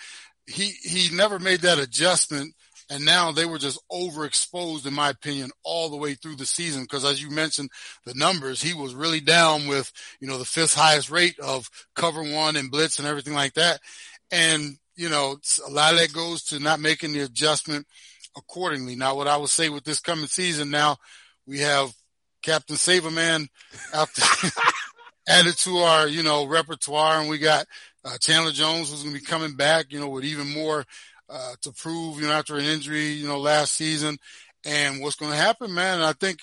He, 0.49 0.73
he 0.82 1.14
never 1.14 1.38
made 1.38 1.61
that 1.61 1.78
adjustment 1.78 2.54
and 2.88 3.05
now 3.05 3.33
they 3.33 3.45
were 3.45 3.59
just 3.59 3.81
overexposed, 3.90 4.87
in 4.87 4.95
my 4.95 5.11
opinion, 5.11 5.50
all 5.64 5.88
the 5.88 5.97
way 5.97 6.14
through 6.14 6.37
the 6.37 6.47
season. 6.47 6.83
Because 6.83 7.05
as 7.05 7.21
you 7.21 7.31
mentioned, 7.31 7.71
the 8.05 8.14
numbers, 8.14 8.62
he 8.62 8.75
was 8.75 8.95
really 8.95 9.21
down 9.21 9.66
with, 9.66 9.93
you 10.21 10.28
know, 10.28 10.38
the 10.38 10.45
fifth 10.45 10.75
highest 10.75 11.11
rate 11.11 11.38
of 11.40 11.69
cover 11.95 12.23
one 12.23 12.55
and 12.55 12.71
blitz 12.71 12.99
and 12.99 13.09
everything 13.09 13.35
like 13.35 13.55
that. 13.55 13.81
And, 14.31 14.76
you 14.95 15.09
know, 15.09 15.37
a 15.66 15.71
lot 15.71 15.95
of 15.95 15.99
that 15.99 16.12
goes 16.12 16.45
to 16.45 16.61
not 16.61 16.78
making 16.78 17.12
the 17.12 17.21
adjustment 17.21 17.87
accordingly. 18.37 18.95
Now, 18.95 19.16
what 19.16 19.26
I 19.26 19.37
would 19.37 19.50
say 19.50 19.69
with 19.69 19.85
this 19.85 20.00
coming 20.00 20.26
season 20.26 20.71
now, 20.71 20.97
we 21.47 21.61
have 21.61 21.93
Captain 22.43 22.76
Save 22.76 23.07
a 23.07 23.11
Man 23.11 23.49
out 23.93 24.09
added 25.28 25.57
to 25.59 25.78
our, 25.78 26.07
you 26.07 26.23
know, 26.23 26.47
repertoire. 26.47 27.21
And 27.21 27.28
we 27.28 27.38
got 27.38 27.66
uh, 28.05 28.16
Chandler 28.19 28.52
Jones 28.52 28.90
who's 28.90 29.02
going 29.02 29.14
to 29.14 29.21
be 29.21 29.26
coming 29.26 29.57
back, 29.57 29.87
you 29.90 29.99
know, 29.99 30.09
with 30.09 30.25
even 30.25 30.52
more 30.52 30.85
uh, 31.28 31.54
to 31.62 31.73
prove, 31.73 32.21
you 32.21 32.26
know, 32.26 32.33
after 32.33 32.56
an 32.56 32.64
injury, 32.64 33.09
you 33.09 33.26
know, 33.26 33.38
last 33.38 33.73
season. 33.73 34.18
And 34.64 35.00
what's 35.00 35.16
going 35.16 35.33
to 35.33 35.38
happen, 35.38 35.75
man, 35.75 36.00
I 36.00 36.12
think 36.12 36.40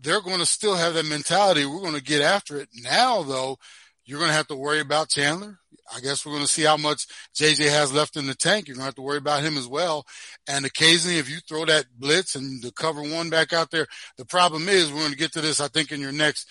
they're 0.00 0.20
going 0.20 0.38
to 0.38 0.46
still 0.46 0.76
have 0.76 0.94
that 0.94 1.06
mentality. 1.06 1.66
We're 1.66 1.80
going 1.80 1.94
to 1.94 2.02
get 2.02 2.22
after 2.22 2.58
it. 2.58 2.68
Now, 2.82 3.22
though, 3.22 3.58
you're 4.04 4.18
going 4.18 4.30
to 4.30 4.36
have 4.36 4.48
to 4.48 4.56
worry 4.56 4.80
about 4.80 5.10
Chandler. 5.10 5.58
I 5.94 6.00
guess 6.00 6.24
we're 6.24 6.32
going 6.32 6.44
to 6.44 6.50
see 6.50 6.64
how 6.64 6.76
much 6.76 7.06
JJ 7.34 7.70
has 7.70 7.92
left 7.92 8.16
in 8.16 8.26
the 8.26 8.34
tank. 8.34 8.68
You're 8.68 8.74
going 8.74 8.82
to 8.82 8.88
have 8.88 8.94
to 8.96 9.02
worry 9.02 9.18
about 9.18 9.42
him 9.42 9.56
as 9.56 9.66
well. 9.66 10.04
And 10.46 10.66
occasionally, 10.66 11.18
if 11.18 11.30
you 11.30 11.38
throw 11.40 11.64
that 11.64 11.86
blitz 11.98 12.34
and 12.34 12.62
the 12.62 12.72
cover 12.72 13.02
one 13.02 13.30
back 13.30 13.52
out 13.52 13.70
there, 13.70 13.86
the 14.16 14.26
problem 14.26 14.68
is 14.68 14.92
we're 14.92 15.00
going 15.00 15.12
to 15.12 15.18
get 15.18 15.32
to 15.32 15.40
this, 15.40 15.60
I 15.60 15.68
think, 15.68 15.92
in 15.92 16.00
your 16.00 16.12
next 16.12 16.46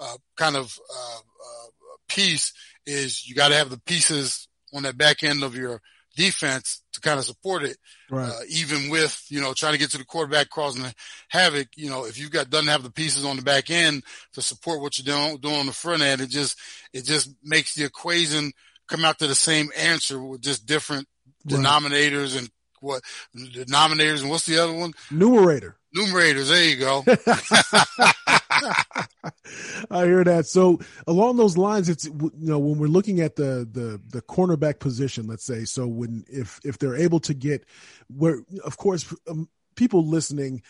uh, 0.00 0.16
kind 0.36 0.56
of 0.56 0.78
uh, 0.94 1.18
uh, 1.18 1.96
piece 2.08 2.52
is 2.86 3.26
you 3.26 3.34
got 3.34 3.48
to 3.48 3.56
have 3.56 3.70
the 3.70 3.80
pieces 3.80 4.48
on 4.74 4.82
that 4.82 4.98
back 4.98 5.22
end 5.22 5.42
of 5.42 5.54
your 5.54 5.80
defense 6.16 6.82
to 6.92 7.00
kind 7.00 7.18
of 7.18 7.24
support 7.24 7.62
it. 7.62 7.76
Right. 8.10 8.28
Uh, 8.28 8.40
even 8.48 8.90
with, 8.90 9.24
you 9.28 9.40
know, 9.40 9.54
trying 9.54 9.72
to 9.72 9.78
get 9.78 9.90
to 9.90 9.98
the 9.98 10.04
quarterback 10.04 10.50
causing 10.50 10.84
havoc, 11.28 11.68
you 11.76 11.90
know, 11.90 12.04
if 12.04 12.18
you've 12.18 12.30
got, 12.30 12.50
doesn't 12.50 12.68
have 12.68 12.82
the 12.82 12.90
pieces 12.90 13.24
on 13.24 13.36
the 13.36 13.42
back 13.42 13.70
end 13.70 14.02
to 14.34 14.42
support 14.42 14.80
what 14.80 14.98
you're 14.98 15.14
doing, 15.14 15.38
doing 15.38 15.56
on 15.56 15.66
the 15.66 15.72
front 15.72 16.02
end, 16.02 16.20
it 16.20 16.30
just, 16.30 16.58
it 16.92 17.04
just 17.04 17.30
makes 17.42 17.74
the 17.74 17.84
equation 17.84 18.52
come 18.88 19.04
out 19.04 19.18
to 19.18 19.26
the 19.26 19.34
same 19.34 19.70
answer 19.76 20.22
with 20.22 20.42
just 20.42 20.66
different 20.66 21.08
right. 21.46 21.60
denominators 21.60 22.36
and 22.36 22.50
what 22.80 23.02
denominators 23.36 24.22
and 24.22 24.30
what's 24.30 24.46
the 24.46 24.58
other 24.58 24.72
one? 24.72 24.92
Numerator. 25.10 25.76
Numerators. 25.96 26.48
There 26.48 26.64
you 26.64 26.76
go. 26.78 27.04
I 29.90 30.04
hear 30.04 30.24
that. 30.24 30.46
So 30.46 30.80
along 31.06 31.36
those 31.36 31.56
lines, 31.56 31.88
it's 31.88 32.04
you 32.06 32.30
know 32.34 32.58
when 32.58 32.78
we're 32.78 32.86
looking 32.86 33.20
at 33.20 33.36
the 33.36 33.68
the 33.70 34.00
the 34.08 34.22
cornerback 34.22 34.78
position, 34.78 35.26
let's 35.26 35.44
say, 35.44 35.64
so 35.64 35.86
when 35.86 36.24
if 36.28 36.60
if 36.64 36.78
they're 36.78 36.96
able 36.96 37.20
to 37.20 37.34
get 37.34 37.64
where, 38.08 38.42
of 38.64 38.76
course, 38.76 39.12
um, 39.28 39.48
people 39.74 40.06
listening 40.06 40.62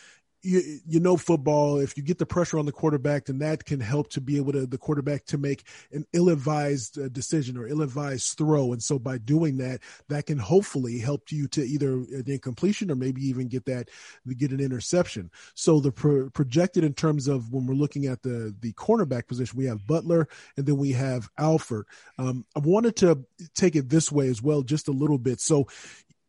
you, 0.42 0.80
you 0.87 1.00
know 1.00 1.16
football 1.16 1.78
if 1.78 1.96
you 1.96 2.02
get 2.02 2.18
the 2.18 2.26
pressure 2.26 2.58
on 2.58 2.66
the 2.66 2.72
quarterback 2.72 3.26
then 3.26 3.38
that 3.38 3.64
can 3.64 3.80
help 3.80 4.11
to 4.11 4.20
be 4.20 4.37
able 4.37 4.52
to 4.52 4.66
the 4.66 4.78
quarterback 4.78 5.25
to 5.26 5.38
make 5.38 5.64
an 5.92 6.04
ill-advised 6.12 6.99
uh, 6.99 7.08
decision 7.08 7.56
or 7.56 7.66
ill-advised 7.66 8.37
throw. 8.37 8.72
And 8.72 8.82
so 8.82 8.99
by 8.99 9.18
doing 9.18 9.58
that 9.58 9.80
that 10.08 10.26
can 10.26 10.38
hopefully 10.38 10.99
help 10.99 11.30
you 11.30 11.49
to 11.49 11.62
either 11.62 11.92
an 11.92 12.25
incompletion 12.26 12.90
or 12.90 12.94
maybe 12.94 13.22
even 13.22 13.49
get 13.49 13.64
that 13.66 13.88
get 14.37 14.50
an 14.50 14.61
interception. 14.61 15.30
So 15.54 15.80
the 15.80 15.92
pro- 15.92 16.30
projected 16.30 16.84
in 16.84 16.94
terms 16.94 17.28
of 17.28 17.52
when 17.52 17.66
we're 17.66 17.75
looking 17.75 18.06
at 18.06 18.22
the 18.22 18.54
the 18.61 18.72
cornerback 18.72 19.28
position 19.28 19.58
we 19.58 19.66
have 19.66 19.87
butler 19.87 20.28
and 20.56 20.66
then 20.66 20.76
we 20.76 20.92
have 20.92 21.28
alford 21.38 21.87
um, 22.18 22.44
i 22.56 22.58
wanted 22.58 22.96
to 22.96 23.25
take 23.54 23.76
it 23.76 23.88
this 23.88 24.11
way 24.11 24.28
as 24.28 24.42
well 24.42 24.62
just 24.62 24.88
a 24.88 24.92
little 24.92 25.18
bit. 25.18 25.40
So 25.40 25.68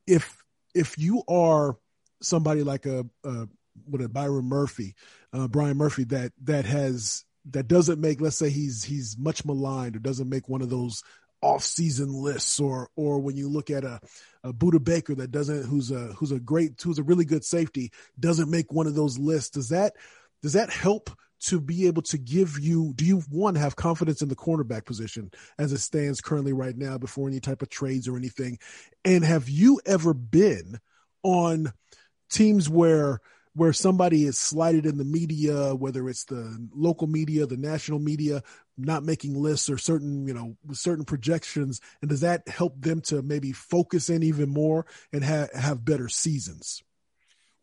if 0.08 0.44
if 0.74 0.98
you 0.98 1.24
are 1.28 1.78
somebody 2.22 2.64
like 2.64 2.86
a, 2.86 3.06
a 3.24 3.48
with 3.90 4.02
a 4.02 4.10
Byron 4.10 4.46
Murphy, 4.46 4.96
uh, 5.32 5.48
Brian 5.48 5.78
Murphy 5.78 6.04
that 6.06 6.32
that 6.44 6.66
has 6.66 7.26
that 7.52 7.68
doesn't 7.68 8.00
make 8.00 8.22
let's 8.22 8.38
say 8.38 8.50
he's 8.50 8.84
he's 8.84 9.18
much 9.18 9.46
maligned 9.46 9.96
or 9.96 10.00
doesn't 10.00 10.30
make 10.30 10.48
one 10.48 10.62
of 10.62 10.70
those 10.70 11.04
off 11.42 11.64
season 11.64 12.14
lists 12.14 12.60
or 12.60 12.90
or 12.96 13.20
when 13.20 13.36
you 13.36 13.50
look 13.50 13.70
at 13.70 13.84
a, 13.84 14.00
a 14.44 14.54
Budda 14.54 14.84
Baker 14.84 15.14
that 15.16 15.32
doesn't 15.32 15.66
who's 15.66 15.92
a 15.92 16.08
who's 16.14 16.32
a 16.32 16.40
great 16.40 16.82
who's 16.82 17.00
a 17.00 17.04
really 17.04 17.26
good 17.26 17.44
safety 17.44 17.92
doesn't 18.20 18.50
make 18.50 18.72
one 18.72 18.88
of 18.88 18.96
those 18.96 19.20
lists. 19.20 19.52
Does 19.52 19.70
that 19.70 19.94
does 20.42 20.54
that 20.54 20.70
help 20.70 21.10
to 21.42 21.60
be 21.60 21.88
able 21.88 22.02
to 22.04 22.18
give 22.18 22.58
you 22.58 22.94
do 22.96 23.06
you 23.06 23.20
one 23.30 23.56
have 23.56 23.76
confidence 23.76 24.22
in 24.22 24.30
the 24.30 24.36
cornerback 24.36 24.86
position 24.86 25.30
as 25.60 25.74
it 25.74 25.80
stands 25.80 26.22
currently 26.22 26.54
right 26.54 26.78
now 26.78 26.98
before 26.98 27.28
any 27.28 27.42
type 27.42 27.62
of 27.62 27.70
trades 27.70 28.08
or 28.08 28.16
anything? 28.16 28.58
And 29.04 29.26
have 29.26 29.50
you 29.50 29.82
ever 29.86 30.14
been 30.14 30.80
on 31.24 31.74
teams 32.30 32.70
where 32.70 33.20
where 33.56 33.74
somebody 33.74 34.26
is 34.26 34.38
slighted 34.38 34.86
in 34.86 34.98
the 34.98 35.06
media, 35.06 35.76
whether 35.76 36.10
it's 36.10 36.26
the 36.26 36.68
local 36.76 37.08
media, 37.08 37.46
the 37.46 37.58
national 37.58 38.00
media, 38.00 38.42
not 38.78 39.04
making 39.04 39.36
lists 39.36 39.70
or 39.70 39.78
certain, 39.78 40.28
you 40.28 40.34
know, 40.34 40.56
certain 40.72 41.06
projections, 41.06 41.80
and 42.02 42.10
does 42.10 42.22
that 42.22 42.48
help 42.48 42.82
them 42.82 43.02
to 43.02 43.22
maybe 43.22 43.52
focus 43.52 44.10
in 44.10 44.24
even 44.24 44.50
more 44.50 44.86
and 45.12 45.24
have 45.24 45.52
have 45.54 45.86
better 45.86 46.10
seasons? 46.10 46.82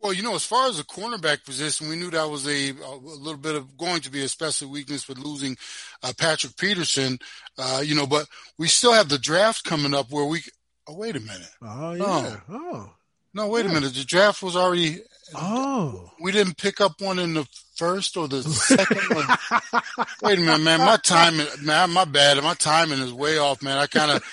Well, 0.01 0.15
you 0.15 0.23
know, 0.23 0.35
as 0.35 0.47
far 0.47 0.69
as 0.69 0.79
the 0.79 0.85
cornerback 0.85 1.45
position, 1.45 1.89
we 1.89 1.97
knew 1.97 2.11
that 2.11 2.31
was 2.31 2.47
a, 2.47 2.71
a 2.71 2.97
little 2.97 3.37
bit 3.37 3.55
of 3.55 3.77
going 3.77 4.01
to 4.03 4.11
be 4.11 4.23
a 4.23 4.29
special 4.29 4.71
weakness 4.71 5.07
with 5.07 5.19
losing 5.19 5.59
uh, 6.03 6.15
Patrick 6.17 6.57
Peterson, 6.57 7.19
uh, 7.59 7.83
you 7.85 7.95
know, 7.95 8.07
but 8.07 8.27
we 8.57 8.67
still 8.67 8.95
have 8.95 9.11
the 9.11 9.19
draft 9.19 9.65
coming 9.65 9.93
up 9.93 10.11
where 10.11 10.25
we. 10.25 10.43
Oh, 10.89 10.97
wait 10.97 11.17
a 11.17 11.21
minute. 11.21 11.51
Oh, 11.61 11.93
yeah. 11.93 12.05
Oh. 12.05 12.43
oh. 12.49 12.93
No, 13.35 13.49
wait 13.49 13.67
yeah. 13.67 13.73
a 13.73 13.75
minute. 13.75 13.95
The 13.95 14.05
draft 14.05 14.43
was 14.43 14.57
already 14.57 15.01
Oh, 15.35 16.11
we 16.21 16.33
didn't 16.33 16.57
pick 16.57 16.81
up 16.81 17.00
one 17.00 17.19
in 17.19 17.35
the 17.35 17.47
first 17.77 18.17
or 18.17 18.29
the 18.29 18.43
second 18.43 18.99
one. 19.15 20.07
Wait 20.23 20.39
a 20.39 20.43
minute, 20.43 20.61
man. 20.62 20.81
My 20.81 20.97
timing, 20.97 21.47
man, 21.62 21.91
my 21.91 22.05
bad. 22.05 22.43
My 22.43 22.55
timing 22.55 22.99
is 22.99 23.12
way 23.12 23.39
off, 23.39 23.62
man. 23.62 23.79
I 23.79 23.87
kind 23.87 24.11
of. 24.11 24.25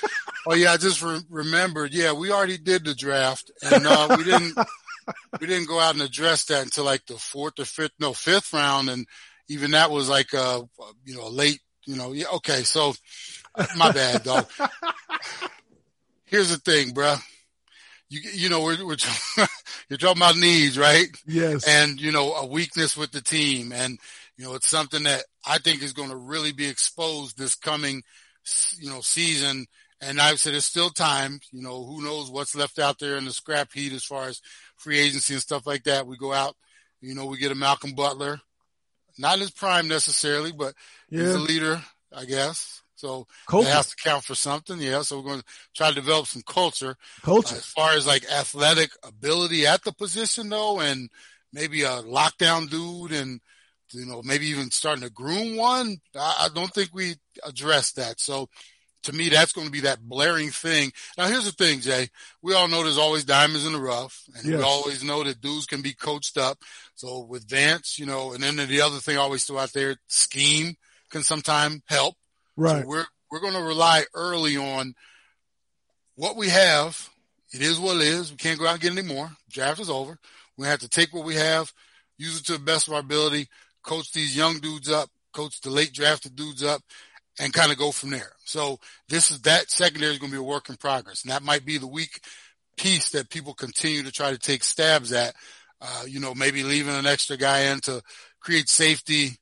oh 0.48 0.53
yeah, 0.53 0.74
I 0.74 0.77
just 0.77 1.01
re- 1.01 1.22
remembered. 1.29 1.94
Yeah, 1.94 2.13
we 2.13 2.32
already 2.32 2.58
did 2.58 2.86
the 2.86 2.96
draft, 2.96 3.51
and 3.62 3.86
uh, 3.86 4.15
we 4.17 4.24
didn't. 4.24 4.58
we 5.39 5.48
didn't 5.48 5.67
go 5.67 5.79
out 5.79 5.94
and 5.94 6.03
address 6.03 6.46
that 6.46 6.63
until 6.63 6.84
like 6.84 7.06
the 7.06 7.15
fourth 7.15 7.60
or 7.60 7.65
fifth, 7.65 7.94
no, 8.00 8.13
fifth 8.13 8.53
round, 8.53 8.89
and 8.89 9.06
even 9.50 9.72
that 9.72 9.91
was 9.91 10.10
like 10.10 10.34
a, 10.34 10.62
you 11.06 11.15
know, 11.15 11.27
late. 11.27 11.62
You 11.86 11.96
know, 11.96 12.12
yeah. 12.12 12.25
Okay, 12.36 12.63
so 12.63 12.94
my 13.77 13.91
bad, 13.91 14.24
dog. 14.24 14.48
Here's 16.25 16.50
the 16.50 16.58
thing, 16.58 16.94
bruh 16.94 17.22
you 18.10 18.20
you 18.34 18.50
know 18.50 18.62
we're, 18.62 18.86
we're 18.86 18.98
you're 19.90 19.98
talking 19.98 20.22
about 20.22 20.38
needs, 20.38 20.78
right? 20.78 21.08
Yes. 21.26 21.68
And 21.68 22.00
you 22.00 22.12
know 22.12 22.34
a 22.34 22.46
weakness 22.46 22.96
with 22.96 23.12
the 23.12 23.22
team, 23.22 23.72
and 23.72 24.00
you 24.38 24.46
know 24.46 24.56
it's 24.56 24.68
something 24.68 25.04
that 25.04 25.24
I 25.46 25.58
think 25.58 25.82
is 25.82 25.94
going 25.94 26.10
to 26.10 26.16
really 26.16 26.52
be 26.52 26.68
exposed 26.68 27.38
this 27.38 27.56
coming 27.56 28.04
you 28.80 28.90
know 28.90 29.02
season. 29.02 29.66
And 30.00 30.22
I've 30.22 30.40
said 30.40 30.54
there's 30.54 30.66
still 30.66 30.90
time. 30.90 31.40
You 31.52 31.62
know 31.62 31.84
who 31.84 32.04
knows 32.04 32.32
what's 32.32 32.56
left 32.56 32.80
out 32.80 33.00
there 33.00 33.18
in 33.18 33.26
the 33.26 33.34
scrap 33.34 33.74
heat 33.74 33.94
as 33.94 34.04
far 34.04 34.28
as 34.28 34.42
free 34.78 35.00
agency 35.00 35.34
and 35.34 35.44
stuff 35.44 35.68
like 35.68 35.84
that. 35.84 36.08
We 36.08 36.18
go 36.18 36.34
out, 36.34 36.56
you 37.02 37.16
know, 37.16 37.26
we 37.26 37.38
get 37.38 37.52
a 37.52 37.56
Malcolm 37.56 37.94
Butler, 37.94 38.40
not 39.18 39.36
in 39.36 39.42
his 39.42 39.52
prime 39.52 39.88
necessarily, 39.88 40.52
but 40.52 40.76
yeah. 41.10 41.24
he's 41.24 41.36
a 41.36 41.40
leader, 41.40 41.82
I 42.16 42.26
guess. 42.26 42.82
So 42.98 43.27
culture. 43.48 43.70
it 43.70 43.72
has 43.72 43.89
to 43.89 43.96
count 43.96 44.24
for 44.24 44.36
something. 44.36 44.80
Yeah. 44.80 45.01
So 45.04 45.18
we're 45.18 45.30
going 45.30 45.39
to 45.39 45.46
try 45.75 45.89
to 45.89 45.96
develop 45.96 46.27
some 46.27 46.44
culture. 46.46 46.98
Culture. 47.22 47.56
Uh, 47.56 47.58
as 47.58 47.66
far 47.66 47.94
as 47.94 48.06
like 48.06 48.30
athletic 48.32 48.92
ability 49.04 49.66
at 49.66 49.84
the 49.84 49.94
position 49.94 50.50
though, 50.50 50.80
and 50.80 51.10
maybe 51.54 51.84
a 51.84 52.01
lockdown 52.01 52.70
dude 52.70 53.12
and, 53.12 53.39
you 53.92 54.06
know, 54.06 54.22
maybe 54.24 54.48
even 54.48 54.70
starting 54.70 55.04
to 55.04 55.10
groom 55.10 55.56
one. 55.56 55.98
I, 56.16 56.48
I 56.48 56.48
don't 56.54 56.74
think 56.74 56.89
we 56.94 57.16
addressed 57.46 57.96
that. 57.96 58.20
So 58.20 58.50
to 59.04 59.13
me, 59.13 59.30
that's 59.30 59.54
going 59.54 59.68
to 59.68 59.72
be 59.72 59.82
that 59.82 60.01
blaring 60.01 60.50
thing. 60.50 60.92
Now, 61.18 61.27
here's 61.27 61.46
the 61.46 61.51
thing, 61.51 61.80
Jay. 61.80 62.10
We 62.42 62.54
all 62.54 62.68
know 62.68 62.84
there's 62.84 62.98
always 62.98 63.24
diamonds 63.24 63.66
in 63.66 63.72
the 63.74 63.80
rough, 63.80 64.24
and 64.36 64.46
yes. 64.46 64.58
we 64.58 64.63
always 64.63 65.04
know 65.04 65.24
that 65.24 65.39
dudes 65.39 65.66
can 65.66 65.82
be 65.82 65.94
coached 65.94 66.38
up. 66.38 66.58
So 66.96 67.22
with 67.22 67.48
Vance, 67.48 67.98
you 67.98 68.06
know, 68.06 68.34
and 68.34 68.44
then 68.44 68.58
the 68.58 68.82
other 68.82 68.98
thing 68.98 69.18
I 69.18 69.22
always 69.22 69.46
throw 69.46 69.60
out 69.60 69.72
there, 69.72 69.96
scheme 70.08 70.75
can 71.10 71.24
sometimes 71.24 71.82
help. 71.86 72.16
Right. 72.58 72.82
So 72.82 72.88
we're 72.88 73.06
we're 73.32 73.40
going 73.40 73.54
to 73.54 73.62
rely 73.62 74.04
early 74.14 74.58
on 74.58 74.94
what 76.16 76.36
we 76.36 76.50
have. 76.50 77.10
It 77.54 77.62
is 77.62 77.80
what 77.80 77.98
it 77.98 78.04
is. 78.04 78.32
We 78.32 78.38
can't 78.38 78.60
go 78.60 78.68
out 78.68 78.74
and 78.74 78.82
get 78.82 78.92
any 78.92 79.02
more. 79.02 79.30
Draft 79.50 79.80
is 79.80 79.90
over. 79.90 80.18
We 80.58 80.68
have 80.68 80.80
to 80.80 80.90
take 80.90 81.14
what 81.14 81.26
we 81.26 81.36
have, 81.36 81.72
use 82.18 82.40
it 82.40 82.46
to 82.48 82.54
the 82.54 82.60
best 82.60 82.88
of 82.88 82.94
our 82.94 83.00
ability, 83.00 83.48
coach 83.84 84.12
these 84.12 84.36
young 84.36 84.60
dudes 84.60 84.90
up, 84.90 85.10
coach 85.34 85.62
the 85.62 85.70
late 85.70 85.94
drafted 85.94 86.36
dudes 86.36 86.64
up, 86.64 86.82
and 87.40 87.54
kind 87.54 87.72
of 87.72 87.78
go 87.78 87.92
from 87.92 88.10
there. 88.10 88.32
So 88.44 88.80
this 89.08 89.30
is 89.30 89.42
that 89.42 89.70
secondary 89.70 90.14
is 90.14 90.20
going 90.20 90.32
to 90.32 90.38
be 90.38 90.40
a 90.40 90.44
work 90.44 90.70
in 90.70 90.78
progress, 90.78 91.24
and 91.24 91.32
that 91.32 91.44
might 91.44 91.64
be 91.64 91.78
the 91.78 91.88
weak 91.88 92.22
piece 92.76 93.12
that 93.12 93.30
people 93.30 93.54
continue 93.54 94.04
to 94.04 94.12
try 94.12 94.32
to 94.32 94.38
take 94.40 94.64
stabs 94.64 95.14
at. 95.14 95.36
Uh, 95.80 96.04
you 96.08 96.20
know, 96.20 96.34
maybe 96.34 96.64
leaving 96.64 96.96
an 96.96 97.06
extra 97.06 97.38
guy 97.38 97.72
in 97.72 97.80
to 97.82 98.02
create 98.40 98.68
safety 98.68 99.38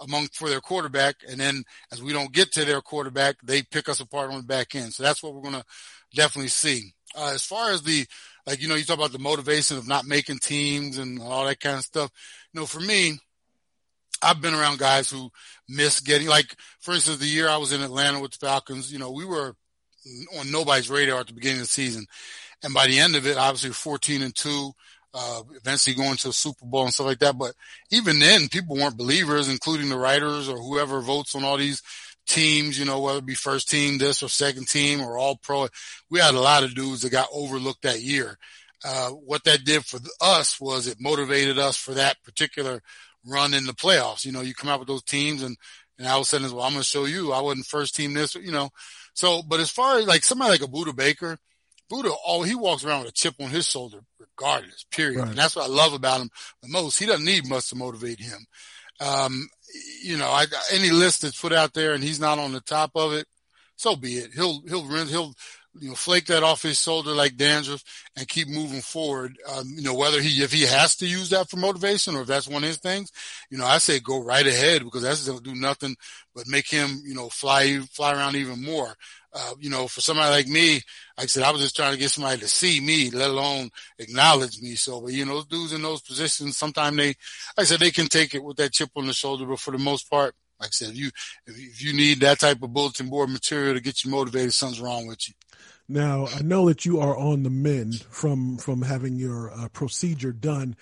among 0.00 0.28
for 0.28 0.48
their 0.48 0.60
quarterback, 0.60 1.16
and 1.28 1.40
then 1.40 1.64
as 1.92 2.02
we 2.02 2.12
don't 2.12 2.32
get 2.32 2.52
to 2.52 2.64
their 2.64 2.80
quarterback, 2.80 3.36
they 3.42 3.62
pick 3.62 3.88
us 3.88 4.00
apart 4.00 4.30
on 4.30 4.38
the 4.38 4.46
back 4.46 4.74
end. 4.74 4.92
So 4.92 5.02
that's 5.02 5.22
what 5.22 5.34
we're 5.34 5.42
going 5.42 5.54
to 5.54 5.64
definitely 6.14 6.48
see. 6.48 6.94
Uh, 7.16 7.32
as 7.34 7.44
far 7.44 7.70
as 7.70 7.82
the 7.82 8.06
like, 8.46 8.60
you 8.62 8.68
know, 8.68 8.74
you 8.74 8.84
talk 8.84 8.98
about 8.98 9.12
the 9.12 9.18
motivation 9.18 9.76
of 9.76 9.88
not 9.88 10.06
making 10.06 10.38
teams 10.38 10.98
and 10.98 11.20
all 11.20 11.46
that 11.46 11.60
kind 11.60 11.76
of 11.76 11.84
stuff. 11.84 12.10
You 12.52 12.60
know, 12.60 12.66
for 12.66 12.80
me, 12.80 13.18
I've 14.22 14.40
been 14.40 14.54
around 14.54 14.78
guys 14.78 15.10
who 15.10 15.30
miss 15.68 16.00
getting 16.00 16.28
like, 16.28 16.54
for 16.80 16.94
instance, 16.94 17.18
the 17.18 17.26
year 17.26 17.48
I 17.48 17.56
was 17.56 17.72
in 17.72 17.82
Atlanta 17.82 18.20
with 18.20 18.32
the 18.32 18.46
Falcons, 18.46 18.92
you 18.92 18.98
know, 18.98 19.10
we 19.10 19.24
were 19.24 19.54
on 20.38 20.50
nobody's 20.50 20.90
radar 20.90 21.20
at 21.20 21.26
the 21.26 21.32
beginning 21.32 21.58
of 21.58 21.64
the 21.64 21.68
season, 21.68 22.06
and 22.62 22.72
by 22.72 22.86
the 22.86 22.98
end 22.98 23.16
of 23.16 23.26
it, 23.26 23.36
obviously 23.36 23.70
14 23.70 24.22
and 24.22 24.34
two. 24.34 24.72
Uh, 25.16 25.42
eventually 25.54 25.96
going 25.96 26.16
to 26.18 26.28
a 26.28 26.32
Super 26.32 26.66
Bowl 26.66 26.84
and 26.84 26.92
stuff 26.92 27.06
like 27.06 27.20
that. 27.20 27.38
But 27.38 27.54
even 27.90 28.18
then, 28.18 28.48
people 28.48 28.76
weren't 28.76 28.98
believers, 28.98 29.48
including 29.48 29.88
the 29.88 29.98
writers 29.98 30.48
or 30.48 30.58
whoever 30.58 31.00
votes 31.00 31.34
on 31.34 31.42
all 31.42 31.56
these 31.56 31.82
teams, 32.26 32.78
you 32.78 32.84
know, 32.84 33.00
whether 33.00 33.18
it 33.18 33.26
be 33.26 33.34
first 33.34 33.70
team, 33.70 33.98
this 33.98 34.22
or 34.22 34.28
second 34.28 34.68
team 34.68 35.00
or 35.00 35.16
all 35.16 35.36
pro. 35.36 35.68
We 36.10 36.20
had 36.20 36.34
a 36.34 36.40
lot 36.40 36.64
of 36.64 36.74
dudes 36.74 37.02
that 37.02 37.10
got 37.10 37.28
overlooked 37.32 37.82
that 37.82 38.02
year. 38.02 38.36
Uh, 38.84 39.10
what 39.10 39.44
that 39.44 39.64
did 39.64 39.84
for 39.84 39.98
us 40.20 40.60
was 40.60 40.86
it 40.86 41.00
motivated 41.00 41.58
us 41.58 41.76
for 41.76 41.92
that 41.92 42.22
particular 42.22 42.82
run 43.24 43.54
in 43.54 43.64
the 43.64 43.72
playoffs. 43.72 44.24
You 44.24 44.32
know, 44.32 44.42
you 44.42 44.54
come 44.54 44.68
out 44.68 44.80
with 44.80 44.88
those 44.88 45.02
teams 45.02 45.42
and, 45.42 45.56
and 45.98 46.06
all 46.06 46.18
of 46.18 46.22
a 46.22 46.24
sudden, 46.26 46.52
well, 46.52 46.64
I'm 46.64 46.72
going 46.72 46.82
to 46.82 46.86
show 46.86 47.06
you 47.06 47.32
I 47.32 47.40
wasn't 47.40 47.66
first 47.66 47.96
team 47.96 48.12
this, 48.12 48.34
you 48.34 48.52
know. 48.52 48.68
So, 49.14 49.42
but 49.42 49.60
as 49.60 49.70
far 49.70 49.98
as 49.98 50.06
like 50.06 50.24
somebody 50.24 50.50
like 50.50 50.62
a 50.62 50.70
Budda 50.70 50.94
Baker, 50.94 51.38
Budda, 51.90 52.12
oh, 52.26 52.42
he 52.42 52.54
walks 52.54 52.84
around 52.84 53.00
with 53.00 53.10
a 53.10 53.12
chip 53.12 53.34
on 53.40 53.50
his 53.50 53.68
shoulder 53.68 54.00
regardless, 54.18 54.84
period. 54.90 55.20
Right. 55.20 55.28
And 55.28 55.38
that's 55.38 55.56
what 55.56 55.66
I 55.66 55.72
love 55.72 55.92
about 55.92 56.20
him 56.20 56.30
the 56.62 56.68
most. 56.68 56.98
He 56.98 57.06
doesn't 57.06 57.24
need 57.24 57.48
much 57.48 57.68
to 57.70 57.76
motivate 57.76 58.20
him. 58.20 58.46
Um, 59.00 59.48
you 60.02 60.16
know, 60.16 60.28
I, 60.28 60.46
any 60.72 60.90
list 60.90 61.22
that's 61.22 61.40
put 61.40 61.52
out 61.52 61.74
there 61.74 61.92
and 61.92 62.02
he's 62.02 62.20
not 62.20 62.38
on 62.38 62.52
the 62.52 62.60
top 62.60 62.92
of 62.94 63.12
it, 63.12 63.26
so 63.76 63.94
be 63.94 64.14
it. 64.14 64.32
He'll, 64.34 64.62
he'll, 64.62 64.88
he'll, 65.06 65.34
you 65.78 65.90
know, 65.90 65.94
flake 65.94 66.26
that 66.26 66.42
off 66.42 66.62
his 66.62 66.80
shoulder 66.80 67.12
like 67.12 67.36
dandruff 67.36 67.84
and 68.16 68.26
keep 68.26 68.48
moving 68.48 68.80
forward. 68.80 69.36
Um, 69.54 69.74
you 69.76 69.82
know, 69.82 69.94
whether 69.94 70.20
he, 70.22 70.42
if 70.42 70.50
he 70.50 70.62
has 70.62 70.96
to 70.96 71.06
use 71.06 71.30
that 71.30 71.50
for 71.50 71.58
motivation 71.58 72.16
or 72.16 72.22
if 72.22 72.26
that's 72.26 72.48
one 72.48 72.62
of 72.62 72.68
his 72.68 72.78
things, 72.78 73.12
you 73.50 73.58
know, 73.58 73.66
I 73.66 73.76
say 73.78 74.00
go 74.00 74.22
right 74.22 74.46
ahead 74.46 74.84
because 74.84 75.02
that's 75.02 75.26
going 75.28 75.38
to 75.38 75.44
do 75.44 75.54
nothing 75.54 75.94
but 76.34 76.48
make 76.48 76.68
him, 76.68 77.02
you 77.04 77.14
know, 77.14 77.28
fly, 77.28 77.78
fly 77.92 78.14
around 78.14 78.36
even 78.36 78.62
more. 78.62 78.94
Uh, 79.38 79.54
you 79.60 79.68
know, 79.68 79.86
for 79.86 80.00
somebody 80.00 80.30
like 80.30 80.46
me, 80.46 80.74
like 81.18 81.24
I 81.24 81.26
said, 81.26 81.42
I 81.42 81.52
was 81.52 81.60
just 81.60 81.76
trying 81.76 81.92
to 81.92 81.98
get 81.98 82.10
somebody 82.10 82.40
to 82.40 82.48
see 82.48 82.80
me, 82.80 83.10
let 83.10 83.28
alone 83.28 83.70
acknowledge 83.98 84.62
me. 84.62 84.76
So, 84.76 85.02
but 85.02 85.12
you 85.12 85.26
know, 85.26 85.42
dudes 85.42 85.74
in 85.74 85.82
those 85.82 86.00
positions, 86.00 86.56
sometimes 86.56 86.96
they, 86.96 87.08
like 87.08 87.16
I 87.58 87.64
said, 87.64 87.80
they 87.80 87.90
can 87.90 88.06
take 88.06 88.34
it 88.34 88.42
with 88.42 88.56
that 88.56 88.72
chip 88.72 88.90
on 88.96 89.06
the 89.06 89.12
shoulder, 89.12 89.44
but 89.44 89.60
for 89.60 89.72
the 89.72 89.78
most 89.78 90.08
part, 90.08 90.34
like 90.58 90.68
I 90.68 90.70
said, 90.70 90.90
if 90.90 90.96
you, 90.96 91.10
if 91.46 91.82
you 91.82 91.92
need 91.92 92.20
that 92.20 92.38
type 92.38 92.62
of 92.62 92.72
bulletin 92.72 93.10
board 93.10 93.28
material 93.28 93.74
to 93.74 93.80
get 93.80 94.04
you 94.04 94.10
motivated, 94.10 94.54
something's 94.54 94.80
wrong 94.80 95.06
with 95.06 95.28
you. 95.28 95.34
Now, 95.88 96.26
I 96.26 96.42
know 96.42 96.66
that 96.68 96.84
you 96.84 96.98
are 96.98 97.16
on 97.16 97.44
the 97.44 97.50
mend 97.50 98.02
from 98.10 98.56
from 98.56 98.82
having 98.82 99.16
your 99.16 99.52
uh, 99.52 99.68
procedure 99.68 100.32
done, 100.32 100.74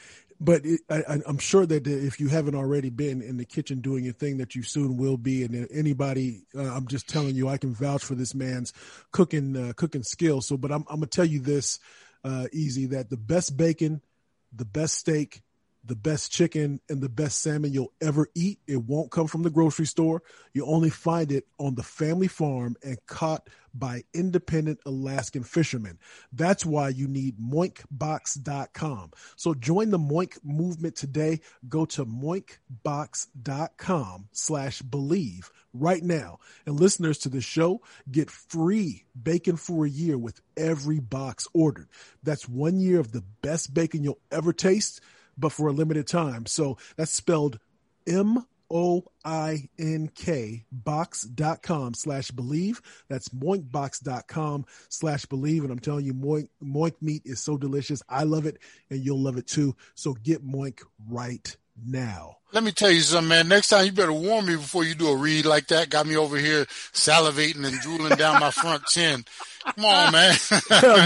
but 0.45 0.65
it, 0.65 0.81
I, 0.91 1.21
am 1.27 1.39
sure 1.39 1.67
that 1.67 1.87
if 1.87 2.21
you 2.21 2.29
haven't 2.29 2.55
already 2.55 2.91
been 2.91 3.23
in 3.23 3.37
the 3.37 3.45
kitchen 3.45 3.81
doing 3.81 4.05
your 4.05 4.13
thing, 4.13 4.39
that 4.39 4.55
you 4.55 4.63
soon 4.63 4.97
will 4.97 5.17
be. 5.17 5.45
And 5.45 5.69
anybody, 5.73 6.43
uh, 6.55 6.63
I'm 6.63 6.87
just 6.87 7.09
telling 7.09 7.35
you, 7.35 7.49
I 7.49 7.57
can 7.57 7.75
vouch 7.75 8.05
for 8.05 8.15
this 8.15 8.35
man's 8.35 8.73
cooking 9.11 9.57
uh, 9.57 9.73
cooking 9.75 10.03
skills. 10.03 10.47
So, 10.47 10.57
but 10.57 10.71
I'm, 10.71 10.85
I'm 10.89 10.97
gonna 10.97 11.07
tell 11.07 11.25
you 11.25 11.41
this, 11.41 11.79
uh, 12.25 12.47
easy 12.53 12.87
that 12.87 13.11
the 13.11 13.17
best 13.17 13.57
bacon, 13.57 14.01
the 14.53 14.65
best 14.65 14.95
steak, 14.95 15.43
the 15.85 15.97
best 15.97 16.33
chicken 16.33 16.81
and 16.89 17.03
the 17.03 17.09
best 17.09 17.41
salmon 17.41 17.73
you'll 17.73 17.93
ever 18.01 18.29
eat. 18.35 18.61
It 18.67 18.83
won't 18.83 19.11
come 19.11 19.27
from 19.27 19.43
the 19.43 19.51
grocery 19.51 19.87
store. 19.87 20.23
You 20.53 20.67
only 20.67 20.91
find 20.91 21.31
it 21.31 21.47
on 21.59 21.75
the 21.75 21.83
family 21.83 22.29
farm 22.29 22.77
and 22.83 22.99
caught 23.07 23.49
by 23.75 24.05
independent 24.15 24.81
Alaskan 24.87 25.43
fishermen. 25.43 25.99
That's 26.33 26.65
why 26.65 26.91
you 26.91 27.09
need 27.09 27.39
moinkbox.com. 27.39 29.11
So 29.37 29.55
join 29.55 29.91
the 29.91 29.99
Moink 29.99 30.39
movement 30.45 30.95
today. 30.97 31.41
Go 31.69 31.85
to 31.87 32.07
moinkbox.com 32.07 34.29
slash 34.33 34.83
believe 34.83 35.51
right 35.73 36.03
now. 36.03 36.39
And 36.65 36.79
listeners 36.79 37.19
to 37.19 37.29
the 37.29 37.41
show 37.41 37.81
get 38.11 38.31
free 38.31 39.05
bacon 39.21 39.57
for 39.57 39.85
a 39.85 39.91
year 39.91 40.17
with 40.17 40.41
every 40.57 41.01
box 41.01 41.49
ordered. 41.53 41.89
That's 42.23 42.49
one 42.49 42.79
year 42.79 43.01
of 43.01 43.11
the 43.13 43.25
best 43.43 43.75
bacon 43.75 44.05
you'll 44.05 44.21
ever 44.31 44.53
taste 44.53 45.01
but 45.37 45.53
for 45.53 45.69
a 45.69 45.73
limited 45.73 46.07
time. 46.07 46.47
So 46.47 46.79
that's 46.97 47.13
spelled 47.13 47.59
M 48.07 48.45
O 48.71 49.05
I 49.25 49.69
N 49.79 50.11
K 50.15 50.65
box.com 50.73 51.95
slash 51.95 52.31
believe. 52.31 52.81
That's 53.09 53.29
moinkbox.com 53.29 54.67
slash 54.89 55.27
believe. 55.27 55.63
And 55.63 55.73
I'm 55.73 55.79
telling 55.79 56.05
you, 56.05 56.15
moink, 56.15 56.49
moink 56.63 56.95
meat 57.01 57.23
is 57.25 57.41
so 57.41 57.57
delicious. 57.57 58.03
I 58.09 58.25
love 58.25 58.47
it 58.47 58.59
and 58.91 59.05
you'll 59.05 59.21
love 59.21 59.37
it 59.37 59.47
too. 59.47 59.77
So 59.95 60.15
get 60.15 60.47
moink 60.47 60.83
right 61.09 61.57
now. 61.87 62.39
Let 62.53 62.63
me 62.63 62.71
tell 62.71 62.91
you 62.91 63.01
something, 63.01 63.29
man. 63.29 63.49
Next 63.49 63.69
time 63.69 63.85
you 63.85 63.93
better 63.93 64.13
warn 64.13 64.47
me 64.47 64.55
before 64.55 64.85
you 64.85 64.95
do 64.95 65.09
a 65.09 65.17
read 65.17 65.45
like 65.45 65.67
that. 65.69 65.91
Got 65.91 66.07
me 66.07 66.17
over 66.17 66.37
here 66.37 66.67
salivating 66.93 67.67
and 67.67 67.81
drooling 67.81 68.17
down 68.17 68.41
my 68.41 68.53
front 68.53 68.85
chin. 68.87 69.25
Come 69.75 69.85
on, 69.85 70.13
man. 70.13 70.33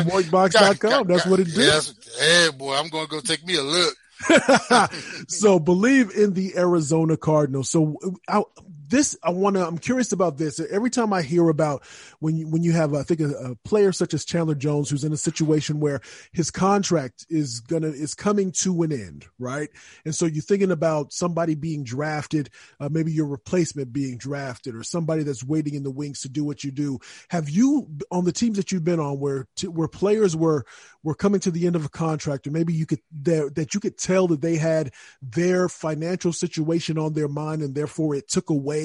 Moinkbox.com. 0.04 1.06
That's 1.08 1.24
what 1.24 1.40
it 1.40 1.44
does. 1.44 1.56
Yes. 1.56 2.18
Hey, 2.18 2.50
boy, 2.56 2.76
I'm 2.76 2.88
going 2.88 3.06
to 3.06 3.10
go 3.10 3.20
take 3.20 3.46
me 3.46 3.56
a 3.56 3.62
look. 3.62 3.94
so 5.28 5.58
believe 5.58 6.10
in 6.10 6.34
the 6.34 6.56
Arizona 6.56 7.16
Cardinals. 7.16 7.68
So 7.70 7.96
I, 8.28 8.42
this 8.88 9.16
I 9.22 9.30
want 9.30 9.56
to. 9.56 9.66
I'm 9.66 9.78
curious 9.78 10.12
about 10.12 10.38
this. 10.38 10.60
Every 10.60 10.90
time 10.90 11.12
I 11.12 11.22
hear 11.22 11.48
about 11.48 11.82
when 12.20 12.36
you 12.36 12.48
when 12.48 12.62
you 12.62 12.72
have 12.72 12.94
I 12.94 13.02
think 13.02 13.20
a, 13.20 13.28
a, 13.28 13.56
player 13.56 13.92
such 13.92 14.14
as 14.14 14.24
Chandler 14.24 14.54
Jones 14.54 14.88
who's 14.88 15.04
in 15.04 15.12
a 15.12 15.16
situation 15.16 15.80
where 15.80 16.00
his 16.32 16.50
contract 16.50 17.26
is 17.28 17.60
gonna 17.60 17.88
is 17.88 18.14
coming 18.14 18.52
to 18.52 18.82
an 18.82 18.92
end, 18.92 19.26
right? 19.38 19.68
And 20.04 20.14
so 20.14 20.26
you're 20.26 20.42
thinking 20.42 20.70
about 20.70 21.12
somebody 21.12 21.54
being 21.54 21.84
drafted, 21.84 22.50
uh, 22.80 22.88
maybe 22.90 23.12
your 23.12 23.26
replacement 23.26 23.92
being 23.92 24.16
drafted, 24.16 24.74
or 24.74 24.82
somebody 24.82 25.22
that's 25.22 25.44
waiting 25.44 25.74
in 25.74 25.82
the 25.82 25.90
wings 25.90 26.22
to 26.22 26.28
do 26.28 26.44
what 26.44 26.64
you 26.64 26.70
do. 26.70 26.98
Have 27.28 27.50
you 27.50 27.88
on 28.10 28.24
the 28.24 28.32
teams 28.32 28.56
that 28.56 28.72
you've 28.72 28.84
been 28.84 29.00
on 29.00 29.20
where 29.20 29.46
where 29.66 29.88
players 29.88 30.34
were 30.34 30.64
were 31.02 31.14
coming 31.14 31.40
to 31.40 31.50
the 31.50 31.66
end 31.66 31.76
of 31.76 31.84
a 31.84 31.90
contract, 31.90 32.46
or 32.46 32.50
maybe 32.50 32.72
you 32.72 32.86
could 32.86 33.00
that 33.22 33.74
you 33.74 33.80
could 33.80 33.98
tell 33.98 34.28
that 34.28 34.40
they 34.40 34.56
had 34.56 34.92
their 35.20 35.68
financial 35.68 36.32
situation 36.32 36.96
on 36.98 37.12
their 37.12 37.28
mind, 37.28 37.62
and 37.62 37.74
therefore 37.74 38.14
it 38.14 38.28
took 38.28 38.50
away 38.50 38.77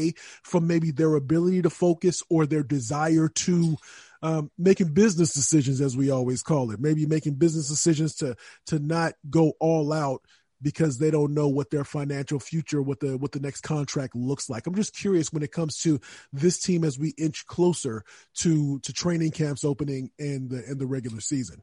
from 0.43 0.67
maybe 0.67 0.91
their 0.91 1.15
ability 1.15 1.61
to 1.61 1.69
focus 1.69 2.23
or 2.29 2.45
their 2.45 2.63
desire 2.63 3.29
to 3.29 3.77
um, 4.21 4.49
making 4.57 4.93
business 4.93 5.33
decisions, 5.33 5.81
as 5.81 5.97
we 5.97 6.09
always 6.09 6.41
call 6.41 6.71
it. 6.71 6.79
Maybe 6.79 7.05
making 7.05 7.35
business 7.35 7.67
decisions 7.67 8.15
to 8.15 8.35
to 8.67 8.79
not 8.79 9.13
go 9.29 9.53
all 9.59 9.91
out 9.91 10.21
because 10.61 10.97
they 10.97 11.11
don't 11.11 11.33
know 11.33 11.49
what 11.49 11.69
their 11.69 11.83
financial 11.83 12.39
future, 12.39 12.81
what 12.81 13.01
the 13.01 13.17
what 13.17 13.33
the 13.33 13.41
next 13.41 13.61
contract 13.61 14.15
looks 14.15 14.49
like. 14.49 14.65
I'm 14.65 14.75
just 14.75 14.95
curious 14.95 15.31
when 15.31 15.43
it 15.43 15.51
comes 15.51 15.77
to 15.79 15.99
this 16.31 16.59
team 16.59 16.85
as 16.85 16.97
we 16.97 17.09
inch 17.17 17.45
closer 17.45 18.03
to 18.35 18.79
to 18.79 18.93
training 18.93 19.31
camps 19.31 19.65
opening 19.65 20.09
and 20.17 20.49
the 20.49 20.63
and 20.65 20.79
the 20.79 20.87
regular 20.87 21.19
season. 21.19 21.61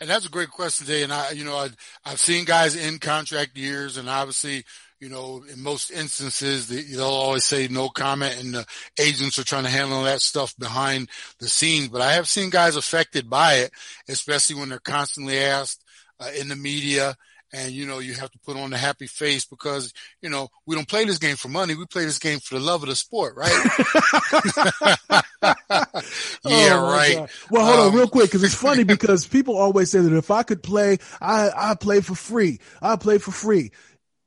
And 0.00 0.10
that's 0.10 0.26
a 0.26 0.30
great 0.30 0.50
question, 0.50 0.86
Jay. 0.86 1.02
And 1.02 1.12
I, 1.12 1.30
you 1.30 1.44
know, 1.44 1.56
I, 1.56 1.68
I've 2.04 2.20
seen 2.20 2.44
guys 2.44 2.74
in 2.74 2.98
contract 2.98 3.56
years, 3.56 3.96
and 3.96 4.08
obviously, 4.08 4.64
you 5.00 5.08
know, 5.08 5.44
in 5.52 5.62
most 5.62 5.90
instances, 5.90 6.68
they'll 6.68 7.04
always 7.04 7.44
say 7.44 7.68
no 7.68 7.88
comment, 7.88 8.38
and 8.38 8.54
the 8.54 8.66
agents 8.98 9.38
are 9.38 9.44
trying 9.44 9.64
to 9.64 9.70
handle 9.70 10.04
that 10.04 10.20
stuff 10.20 10.54
behind 10.58 11.08
the 11.38 11.48
scenes. 11.48 11.88
But 11.88 12.02
I 12.02 12.12
have 12.12 12.28
seen 12.28 12.50
guys 12.50 12.76
affected 12.76 13.28
by 13.28 13.54
it, 13.54 13.72
especially 14.08 14.56
when 14.56 14.68
they're 14.68 14.78
constantly 14.78 15.38
asked 15.38 15.84
uh, 16.20 16.30
in 16.38 16.48
the 16.48 16.56
media 16.56 17.16
and 17.52 17.72
you 17.72 17.86
know 17.86 17.98
you 17.98 18.14
have 18.14 18.30
to 18.30 18.38
put 18.40 18.56
on 18.56 18.70
the 18.70 18.78
happy 18.78 19.06
face 19.06 19.44
because 19.44 19.92
you 20.22 20.30
know 20.30 20.48
we 20.66 20.74
don't 20.74 20.88
play 20.88 21.04
this 21.04 21.18
game 21.18 21.36
for 21.36 21.48
money 21.48 21.74
we 21.74 21.84
play 21.86 22.04
this 22.04 22.18
game 22.18 22.38
for 22.38 22.54
the 22.54 22.64
love 22.64 22.82
of 22.82 22.88
the 22.88 22.96
sport 22.96 23.34
right 23.36 25.22
yeah 25.42 25.88
oh 26.44 26.90
right 26.90 27.16
God. 27.16 27.30
well 27.50 27.64
hold 27.64 27.80
um, 27.80 27.86
on 27.88 27.94
real 27.94 28.08
quick 28.08 28.26
because 28.26 28.44
it's 28.44 28.54
funny 28.54 28.84
because 28.94 29.26
people 29.26 29.56
always 29.56 29.90
say 29.90 30.00
that 30.00 30.16
if 30.16 30.30
i 30.30 30.42
could 30.42 30.62
play 30.62 30.98
i 31.20 31.50
i 31.56 31.74
play 31.74 32.00
for 32.00 32.14
free 32.14 32.60
i 32.80 32.96
play 32.96 33.18
for 33.18 33.32
free 33.32 33.70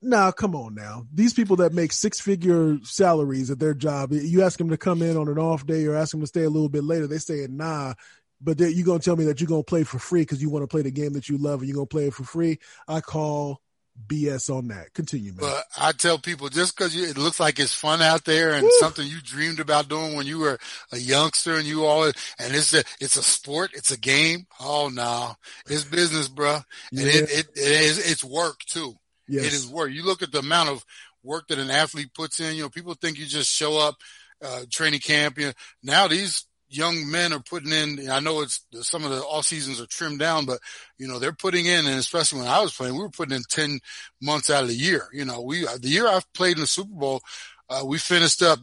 Nah, 0.02 0.32
come 0.32 0.56
on 0.56 0.76
now. 0.76 1.08
These 1.12 1.34
people 1.34 1.56
that 1.56 1.74
make 1.74 1.92
six 1.92 2.22
figure 2.22 2.78
salaries 2.84 3.50
at 3.50 3.58
their 3.58 3.74
job, 3.74 4.12
you 4.12 4.44
ask 4.44 4.60
them 4.60 4.70
to 4.70 4.78
come 4.78 5.02
in 5.02 5.18
on 5.18 5.28
an 5.28 5.40
off 5.40 5.66
day 5.66 5.84
or 5.88 5.96
ask 5.96 6.12
them 6.12 6.22
to 6.22 6.28
stay 6.28 6.44
a 6.44 6.50
little 6.50 6.70
bit 6.70 6.84
later. 6.84 7.08
They 7.08 7.18
say, 7.18 7.48
nah, 7.50 7.96
but 8.40 8.60
you're 8.60 8.86
gonna 8.86 9.00
tell 9.00 9.16
me 9.16 9.26
that 9.26 9.42
you're 9.42 9.48
gonna 9.48 9.64
play 9.64 9.84
for 9.84 9.98
free 9.98 10.22
because 10.22 10.44
you 10.44 10.52
want 10.52 10.62
to 10.62 10.68
play 10.68 10.84
the 10.84 10.92
game 10.92 11.14
that 11.14 11.28
you 11.28 11.40
love 11.40 11.62
and 11.62 11.68
you're 11.68 11.76
gonna 11.76 11.88
play 11.88 12.06
it 12.06 12.14
for 12.14 12.24
free. 12.24 12.60
I 12.88 13.02
call 13.02 13.62
BS 14.08 14.54
on 14.56 14.68
that. 14.68 14.94
Continue, 14.94 15.32
man. 15.32 15.40
But 15.42 15.64
I 15.78 15.92
tell 15.92 16.18
people 16.18 16.50
just 16.50 16.78
because 16.78 16.96
it 16.96 17.18
looks 17.18 17.40
like 17.40 17.60
it's 17.60 17.74
fun 17.74 18.02
out 18.02 18.26
there 18.26 18.54
and 18.54 18.64
Woo. 18.64 18.72
something 18.80 19.06
you 19.06 19.22
dreamed 19.22 19.60
about 19.60 19.90
doing 19.90 20.16
when 20.16 20.28
you 20.28 20.40
were 20.40 20.60
a 20.92 20.98
youngster 20.98 21.56
and 21.56 21.66
you 21.66 21.86
all, 21.86 22.04
and 22.04 22.14
it's 22.40 22.74
a 22.74 22.84
it's 23.00 23.16
a 23.16 23.24
sport, 23.24 23.72
it's 23.74 23.92
a 23.92 23.98
game. 23.98 24.48
Oh 24.60 24.90
no, 24.94 25.36
it's 25.68 25.86
business, 25.86 26.28
bro, 26.28 26.56
and 26.56 27.00
yeah. 27.00 27.06
it, 27.06 27.32
it, 27.32 27.48
it 27.56 27.82
is 27.82 28.12
it's 28.12 28.24
work 28.24 28.60
too. 28.66 28.96
Yes. 29.28 29.46
It 29.46 29.54
is 29.54 29.68
work. 29.68 29.92
You 29.92 30.06
look 30.06 30.22
at 30.22 30.32
the 30.32 30.40
amount 30.40 30.70
of 30.70 30.86
work 31.24 31.48
that 31.48 31.60
an 31.60 31.72
athlete 31.72 32.14
puts 32.14 32.40
in. 32.40 32.56
You 32.56 32.64
know, 32.64 32.70
people 32.70 32.94
think 32.94 33.18
you 33.18 33.26
just 33.26 33.52
show 33.52 33.78
up, 33.78 33.96
uh, 34.44 34.62
training 34.72 35.00
camp. 35.00 35.40
You 35.40 35.48
know, 35.48 35.54
now 35.84 36.08
these 36.08 36.46
young 36.70 37.10
men 37.10 37.34
are 37.34 37.40
putting 37.40 37.72
in. 37.72 38.10
I 38.10 38.20
know 38.20 38.42
it's 38.42 38.66
some 38.82 39.04
of 39.04 39.12
the 39.12 39.22
off 39.22 39.46
seasons 39.46 39.82
are 39.82 39.88
trimmed 39.88 40.20
down, 40.20 40.46
but 40.46 40.60
you 40.98 41.08
know 41.08 41.20
they're 41.20 41.34
putting 41.34 41.66
in, 41.66 41.86
and 41.86 42.00
especially 42.00 42.40
when 42.40 42.48
I 42.48 42.62
was 42.62 42.74
playing, 42.74 42.94
we 42.94 43.02
were 43.02 43.10
putting 43.10 43.36
in 43.36 43.44
ten 43.50 43.80
months 44.22 44.50
out 44.50 44.64
of 44.64 44.70
the 44.70 44.76
year. 44.76 45.08
You 45.14 45.26
know, 45.26 45.42
we 45.42 45.66
the 45.66 45.90
year 45.90 46.08
I 46.08 46.20
played 46.34 46.58
in 46.58 46.62
the 46.62 46.68
Super 46.68 46.94
Bowl, 46.94 47.22
uh, 47.70 47.84
we 47.86 47.98
finished 47.98 48.42
up 48.42 48.60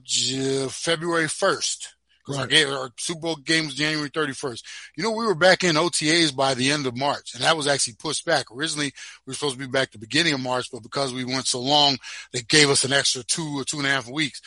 February 0.71 1.29
first. 1.29 1.95
because 2.25 2.39
right. 2.39 2.43
our, 2.43 2.47
game, 2.47 2.69
our 2.73 2.91
Super 2.99 3.21
Bowl 3.21 3.37
game 3.37 3.67
was 3.67 3.75
January 3.75 4.11
31st. 4.11 4.63
You 4.97 5.03
know, 5.03 5.11
we 5.11 5.27
were 5.27 5.35
back 5.35 5.65
in 5.65 5.75
OTAs 5.75 6.35
by 6.35 6.55
the 6.55 6.71
end 6.71 6.87
of 6.87 6.97
March, 6.97 7.35
and 7.35 7.43
that 7.43 7.57
was 7.57 7.67
actually 7.67 7.95
pushed 7.95 8.25
back. 8.25 8.47
Originally, 8.53 8.93
we 9.27 9.31
were 9.31 9.35
supposed 9.35 9.55
to 9.55 9.61
be 9.61 9.67
back 9.67 9.91
the 9.91 9.99
beginning 9.99 10.35
of 10.35 10.41
March, 10.41 10.71
but 10.71 10.83
because 10.83 11.13
we 11.13 11.25
went 11.25 11.47
so 11.47 11.61
long, 11.61 11.99
they 12.33 12.43
gave 12.43 12.71
us 12.71 12.85
an 12.85 12.93
extra 12.93 13.23
two 13.25 13.59
or 13.59 13.65
two 13.65 13.79
and 13.79 13.87
a 13.87 13.91
half 13.91 14.09
weeks. 14.09 14.41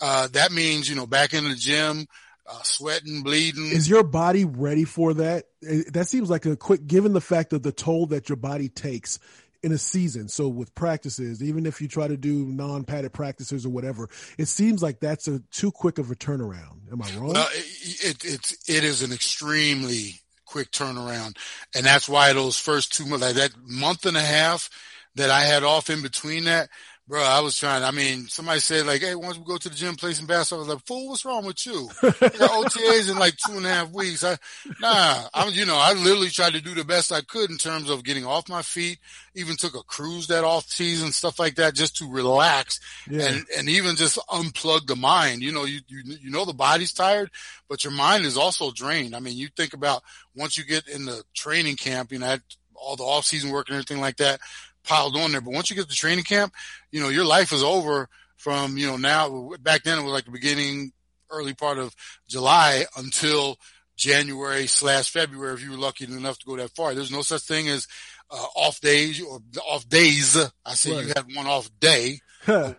Uh, 0.00 0.28
that 0.32 0.52
means, 0.52 0.88
you 0.88 0.96
know, 0.96 1.06
back 1.06 1.32
in 1.32 1.44
the 1.48 1.54
gym, 1.54 2.06
uh, 2.46 2.62
sweating, 2.62 3.22
bleeding. 3.22 3.70
Is 3.70 3.88
your 3.88 4.02
body 4.02 4.44
ready 4.44 4.84
for 4.84 5.14
that? 5.14 5.46
That 5.92 6.08
seems 6.08 6.30
like 6.30 6.46
a 6.46 6.56
quick, 6.56 6.86
given 6.86 7.12
the 7.12 7.20
fact 7.20 7.52
of 7.52 7.62
the 7.62 7.72
toll 7.72 8.06
that 8.06 8.28
your 8.28 8.36
body 8.36 8.68
takes 8.68 9.18
in 9.62 9.70
a 9.70 9.78
season. 9.78 10.28
So 10.28 10.48
with 10.48 10.74
practices, 10.74 11.42
even 11.42 11.66
if 11.66 11.80
you 11.80 11.86
try 11.86 12.08
to 12.08 12.16
do 12.16 12.46
non-padded 12.46 13.12
practices 13.12 13.64
or 13.64 13.70
whatever, 13.70 14.08
it 14.36 14.46
seems 14.46 14.82
like 14.82 14.98
that's 14.98 15.28
a 15.28 15.40
too 15.52 15.70
quick 15.70 15.98
of 15.98 16.10
a 16.10 16.16
turnaround. 16.16 16.90
Am 16.90 17.00
I 17.00 17.16
wrong? 17.16 17.36
It, 17.36 18.24
it, 18.24 18.52
it 18.66 18.84
is 18.84 19.02
an 19.02 19.12
extremely 19.12 20.20
quick 20.44 20.70
turnaround. 20.72 21.36
And 21.74 21.86
that's 21.86 22.08
why 22.08 22.32
those 22.32 22.58
first 22.58 22.92
two 22.92 23.06
months, 23.06 23.24
like 23.24 23.36
that 23.36 23.52
month 23.64 24.04
and 24.04 24.16
a 24.16 24.20
half 24.20 24.68
that 25.14 25.30
I 25.30 25.42
had 25.42 25.62
off 25.62 25.90
in 25.90 26.02
between 26.02 26.44
that, 26.44 26.68
Bro, 27.08 27.20
I 27.20 27.40
was 27.40 27.58
trying. 27.58 27.82
I 27.82 27.90
mean, 27.90 28.28
somebody 28.28 28.60
said 28.60 28.86
like, 28.86 29.00
"Hey, 29.00 29.16
once 29.16 29.36
we 29.36 29.44
go 29.44 29.58
to 29.58 29.68
the 29.68 29.74
gym, 29.74 29.96
play 29.96 30.12
some 30.12 30.26
basketball." 30.26 30.64
I 30.64 30.66
was 30.66 30.74
like, 30.74 30.86
"Fool, 30.86 31.08
what's 31.08 31.24
wrong 31.24 31.44
with 31.44 31.66
you?" 31.66 31.88
got 32.00 32.12
OTAs 32.22 33.10
in 33.10 33.18
like 33.18 33.34
two 33.44 33.56
and 33.56 33.66
a 33.66 33.68
half 33.68 33.90
weeks. 33.90 34.22
I, 34.22 34.36
nah, 34.80 35.28
I'm, 35.34 35.52
you 35.52 35.66
know, 35.66 35.76
I 35.76 35.94
literally 35.94 36.28
tried 36.28 36.52
to 36.52 36.60
do 36.60 36.74
the 36.74 36.84
best 36.84 37.10
I 37.10 37.20
could 37.22 37.50
in 37.50 37.58
terms 37.58 37.90
of 37.90 38.04
getting 38.04 38.24
off 38.24 38.48
my 38.48 38.62
feet. 38.62 39.00
Even 39.34 39.56
took 39.56 39.74
a 39.74 39.82
cruise 39.82 40.28
that 40.28 40.44
off 40.44 40.66
season, 40.68 41.10
stuff 41.10 41.40
like 41.40 41.56
that, 41.56 41.74
just 41.74 41.96
to 41.96 42.08
relax 42.08 42.78
yeah. 43.10 43.26
and 43.26 43.46
and 43.58 43.68
even 43.68 43.96
just 43.96 44.16
unplug 44.28 44.86
the 44.86 44.94
mind. 44.94 45.42
You 45.42 45.50
know, 45.50 45.64
you 45.64 45.80
you 45.88 46.02
you 46.22 46.30
know 46.30 46.44
the 46.44 46.54
body's 46.54 46.92
tired, 46.92 47.32
but 47.68 47.82
your 47.82 47.92
mind 47.92 48.26
is 48.26 48.36
also 48.36 48.70
drained. 48.70 49.16
I 49.16 49.18
mean, 49.18 49.36
you 49.36 49.48
think 49.56 49.74
about 49.74 50.04
once 50.36 50.56
you 50.56 50.64
get 50.64 50.86
in 50.86 51.04
the 51.04 51.24
training 51.34 51.76
camp, 51.76 52.12
you 52.12 52.20
know, 52.20 52.36
all 52.74 52.94
the 52.94 53.02
off 53.02 53.24
season 53.24 53.50
work 53.50 53.68
and 53.68 53.74
everything 53.74 54.00
like 54.00 54.18
that 54.18 54.40
piled 54.84 55.16
on 55.16 55.32
there. 55.32 55.40
But 55.40 55.54
once 55.54 55.70
you 55.70 55.76
get 55.76 55.88
to 55.88 55.94
training 55.94 56.24
camp, 56.24 56.52
you 56.90 57.00
know, 57.00 57.08
your 57.08 57.24
life 57.24 57.52
is 57.52 57.62
over 57.62 58.08
from, 58.36 58.76
you 58.76 58.86
know, 58.86 58.96
now 58.96 59.50
back 59.60 59.84
then 59.84 59.98
it 59.98 60.02
was 60.02 60.12
like 60.12 60.24
the 60.24 60.30
beginning, 60.30 60.92
early 61.30 61.54
part 61.54 61.78
of 61.78 61.94
July 62.28 62.84
until 62.96 63.56
January 63.96 64.66
slash 64.66 65.10
February 65.10 65.54
if 65.54 65.62
you 65.62 65.70
were 65.70 65.76
lucky 65.76 66.04
enough 66.04 66.38
to 66.38 66.46
go 66.46 66.56
that 66.56 66.70
far. 66.70 66.94
There's 66.94 67.12
no 67.12 67.22
such 67.22 67.42
thing 67.42 67.68
as 67.68 67.86
uh, 68.30 68.46
off 68.56 68.80
days 68.80 69.22
or 69.22 69.40
off 69.68 69.88
days. 69.88 70.36
I 70.64 70.74
say 70.74 70.94
right. 70.94 71.06
you 71.06 71.12
had 71.14 71.34
one 71.34 71.46
off 71.46 71.70
day 71.80 72.20
and 72.46 72.76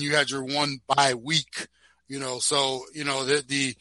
you 0.00 0.14
had 0.14 0.30
your 0.30 0.44
one 0.44 0.80
by 0.86 1.14
week. 1.14 1.68
You 2.08 2.20
know, 2.20 2.38
so 2.38 2.82
you 2.92 3.04
know 3.04 3.24
the 3.24 3.42
the 3.46 3.74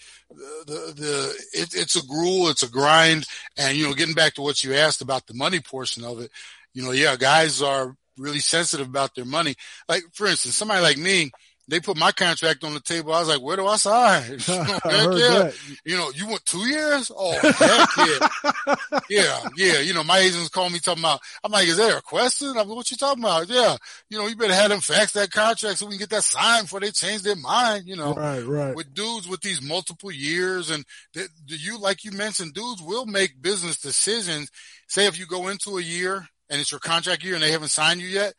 the, 0.66 0.94
the 0.96 1.36
it, 1.54 1.76
it's 1.76 1.96
a 1.96 2.06
gruel, 2.06 2.50
it's 2.50 2.64
a 2.64 2.70
grind, 2.70 3.26
and 3.58 3.78
you 3.78 3.86
know, 3.86 3.94
getting 3.94 4.16
back 4.16 4.34
to 4.36 4.42
what 4.42 4.64
you 4.64 4.74
asked 4.74 5.02
about 5.02 5.28
the 5.28 5.34
money 5.34 5.60
portion 5.60 6.04
of 6.06 6.20
it, 6.22 6.32
you 6.74 6.84
know, 6.84 6.92
yeah, 6.92 7.16
guys 7.16 7.62
are 7.62 7.96
really 8.18 8.40
sensitive 8.40 8.88
about 8.88 9.16
their 9.16 9.26
money. 9.26 9.56
Like, 9.90 10.04
for 10.14 10.28
instance, 10.28 10.56
somebody 10.56 10.82
like 10.82 10.98
me, 10.98 11.32
they 11.68 11.80
put 11.80 11.98
my 11.98 12.12
contract 12.12 12.64
on 12.64 12.74
the 12.74 12.80
table. 12.82 13.14
I 13.14 13.20
was 13.20 13.30
like, 13.30 13.42
where 13.42 13.56
do 13.56 13.66
I 13.66 13.78
sign? 13.78 14.40
You 14.94 15.10
know, 15.10 15.18
yeah. 15.18 15.52
you 15.86 15.98
know, 15.98 16.12
you 16.16 16.28
want 16.28 16.46
two 16.46 16.60
years? 16.60 17.12
Oh, 17.16 17.32
heck 17.42 17.90
yeah. 17.98 19.00
yeah, 19.10 19.50
yeah. 19.56 19.80
You 19.80 19.94
know, 19.94 20.04
my 20.04 20.20
agents 20.20 20.50
call 20.50 20.70
me 20.70 20.80
talking 20.80 21.04
about, 21.04 21.22
I'm 21.44 21.52
like, 21.52 21.68
is 21.68 21.78
there 21.78 21.98
a 21.98 22.02
question? 22.02 22.50
I'm 22.50 22.56
like, 22.56 22.68
what 22.68 22.92
you 22.92 22.98
talking 22.98 23.24
about? 23.24 23.50
Yeah. 23.50 23.78
You 24.10 24.18
know, 24.18 24.28
you 24.28 24.36
better 24.36 24.54
have 24.54 24.70
them 24.70 24.82
fax 24.82 25.14
that 25.14 25.32
contract 25.32 25.80
so 25.80 25.86
we 25.86 25.94
can 25.94 26.00
get 26.00 26.10
that 26.12 26.24
signed 26.24 26.66
before 26.66 26.80
they 26.82 26.92
change 26.92 27.22
their 27.22 27.36
mind, 27.36 27.88
you 27.88 27.96
know. 27.96 28.14
Right, 28.14 28.42
right. 28.42 28.76
With 28.76 28.94
dudes 28.94 29.28
with 29.28 29.42
these 29.42 29.62
multiple 29.62 30.12
years 30.12 30.70
and 30.70 30.86
the, 31.14 31.28
the, 31.48 31.56
you, 31.56 31.80
like 31.80 32.04
you 32.04 32.12
mentioned, 32.12 32.54
dudes 32.54 32.82
will 32.82 33.06
make 33.06 33.42
business 33.42 33.80
decisions. 33.80 34.52
Say 34.88 35.08
if 35.08 35.18
you 35.18 35.26
go 35.26 35.48
into 35.48 35.78
a 35.78 35.82
year 35.82 36.28
and 36.50 36.62
it's 36.62 36.72
your 36.72 36.80
contract 36.80 37.24
year 37.24 37.36
and 37.36 37.44
they 37.44 37.52
haven't 37.52 37.70
signed 37.70 38.02
you 38.02 38.08
yet, 38.08 38.34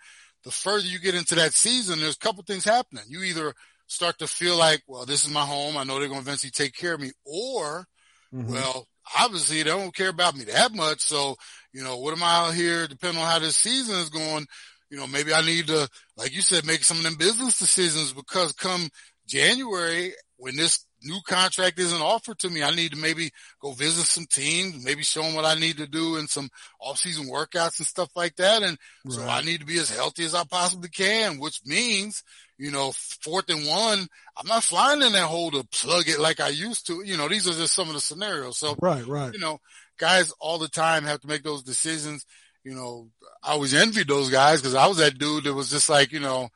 the 0.45 0.51
further 0.51 0.87
you 0.87 0.99
get 0.99 1.15
into 1.15 1.35
that 1.37 1.53
season, 1.53 2.01
there's 2.01 2.17
a 2.17 2.19
couple 2.19 2.43
things 2.43 2.65
happening. 2.65 3.05
You 3.09 3.23
either 3.23 3.55
start 3.87 4.19
to 4.19 4.27
feel 4.27 4.57
like, 4.57 4.83
well, 4.87 5.07
this 5.07 5.25
is 5.25 5.33
my 5.33 5.45
home. 5.45 5.77
I 5.77 5.85
know 5.85 5.99
they're 5.99 6.09
going 6.09 6.23
to 6.23 6.27
eventually 6.27 6.51
take 6.51 6.75
care 6.75 6.95
of 6.95 7.01
me. 7.01 7.13
Or, 7.25 7.87
mm-hmm. 8.33 8.53
well, 8.53 8.87
obviously 9.19 9.63
they 9.63 9.71
don't 9.71 9.95
care 9.95 10.09
about 10.09 10.37
me 10.37 10.45
that 10.45 10.75
much. 10.75 11.01
So, 11.01 11.37
you 11.73 11.83
know, 11.83 11.99
what 11.99 12.17
am 12.17 12.23
I 12.23 12.49
out 12.49 12.55
here, 12.55 12.87
depending 12.87 13.23
on 13.23 13.29
how 13.29 13.39
this 13.39 13.57
season 13.57 13.97
is 13.97 14.11
going, 14.11 14.47
you 14.91 14.99
know, 14.99 15.07
maybe 15.07 15.35
I 15.35 15.45
need 15.45 15.67
to, 15.69 15.89
like 16.17 16.35
you 16.35 16.43
said, 16.43 16.67
make 16.67 16.85
some 16.85 16.99
of 16.99 17.03
them 17.03 17.17
business 17.17 17.59
decisions 17.59 18.13
because 18.13 18.53
come 18.53 18.89
January, 19.27 20.13
when 20.37 20.57
this 20.57 20.85
new 21.05 21.21
contract 21.27 21.79
isn't 21.79 22.01
offered 22.01 22.39
to 22.41 22.51
me, 22.51 22.63
I 22.63 22.75
need 22.75 22.93
to 22.93 22.99
maybe 22.99 23.31
go 23.61 23.73
visit 23.73 24.05
some 24.07 24.27
teams, 24.27 24.85
maybe 24.85 25.03
show 25.03 25.23
them 25.23 25.35
what 25.35 25.45
I 25.45 25.55
need 25.59 25.79
to 25.79 25.87
do 25.87 26.17
in 26.17 26.27
some 26.27 26.49
off-season 26.81 27.27
workouts 27.27 27.79
and 27.79 27.87
stuff 27.87 28.11
like 28.17 28.37
that. 28.37 28.63
And 28.63 28.79
right. 29.05 29.15
so 29.15 29.27
I 29.27 29.43
need 29.43 29.61
to 29.61 29.67
be 29.67 29.79
as 29.79 29.95
healthy 29.95 30.25
as 30.25 30.35
I 30.35 30.45
possibly 30.45 30.89
can, 30.89 31.39
which 31.39 31.61
means, 31.65 32.23
you 32.59 32.71
know, 32.71 32.93
fourth 33.23 33.49
and 33.49 33.67
one, 33.67 34.07
I'm 34.37 34.47
not 34.47 34.65
flying 34.65 35.03
in 35.03 35.13
that 35.13 35.27
hole 35.27 35.51
to 35.53 35.65
plug 35.65 36.09
it 36.09 36.21
like 36.21 36.41
I 36.41 36.49
used 36.49 36.87
to. 36.87 37.03
You 37.05 37.17
know, 37.17 37.29
these 37.29 37.49
are 37.49 37.53
just 37.53 37.75
some 37.75 37.89
of 37.89 37.95
the 37.95 38.01
scenarios. 38.01 38.59
So, 38.59 38.77
right, 38.81 39.07
right. 39.07 39.33
You 39.33 39.41
know, 39.41 39.59
guys 39.99 40.33
all 40.41 40.59
the 40.59 40.69
time 40.69 41.05
have 41.05 41.21
to 41.21 41.29
make 41.29 41.43
those 41.43 41.63
decisions. 41.63 42.25
You 42.65 42.75
know, 42.75 43.09
I 43.43 43.53
always 43.53 43.75
envied 43.75 44.09
those 44.09 44.31
guys 44.31 44.61
because 44.61 44.75
I 44.75 44.87
was 44.87 44.97
that 44.97 45.19
dude 45.19 45.45
that 45.45 45.55
was 45.55 45.71
just 45.71 45.91
like, 45.91 46.13
you 46.13 46.21
know, 46.21 46.49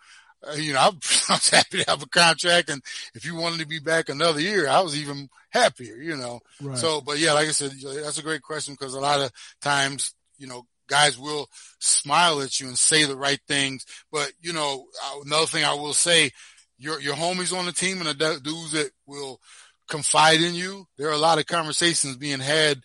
uh, 0.46 0.52
you 0.52 0.72
know, 0.72 0.80
I 0.80 0.90
was 0.90 1.50
happy 1.50 1.82
to 1.82 1.90
have 1.90 2.02
a 2.02 2.08
contract. 2.08 2.70
And 2.70 2.82
if 3.14 3.24
you 3.24 3.34
wanted 3.36 3.60
to 3.60 3.66
be 3.66 3.80
back 3.80 4.08
another 4.08 4.40
year, 4.40 4.68
I 4.68 4.80
was 4.80 4.98
even 4.98 5.28
happier, 5.50 5.96
you 5.96 6.16
know. 6.16 6.40
Right. 6.60 6.78
So, 6.78 7.00
but 7.00 7.18
yeah, 7.18 7.32
like 7.32 7.48
I 7.48 7.52
said, 7.52 7.72
that's 7.82 8.18
a 8.18 8.22
great 8.22 8.42
question 8.42 8.74
because 8.74 8.94
a 8.94 9.00
lot 9.00 9.20
of 9.20 9.32
times, 9.60 10.14
you 10.38 10.46
know, 10.46 10.66
guys 10.88 11.18
will 11.18 11.48
smile 11.80 12.40
at 12.40 12.60
you 12.60 12.66
and 12.68 12.78
say 12.78 13.04
the 13.04 13.16
right 13.16 13.40
things. 13.46 13.84
But, 14.10 14.32
you 14.40 14.52
know, 14.52 14.86
another 15.24 15.46
thing 15.46 15.64
I 15.64 15.74
will 15.74 15.92
say, 15.92 16.30
your, 16.78 17.00
your 17.00 17.16
homies 17.16 17.56
on 17.56 17.66
the 17.66 17.72
team 17.72 18.00
and 18.00 18.08
the 18.08 18.40
dudes 18.42 18.72
that 18.72 18.90
will 19.06 19.40
confide 19.88 20.40
in 20.40 20.54
you, 20.54 20.86
there 20.96 21.08
are 21.08 21.12
a 21.12 21.18
lot 21.18 21.38
of 21.38 21.46
conversations 21.46 22.16
being 22.16 22.38
had 22.38 22.80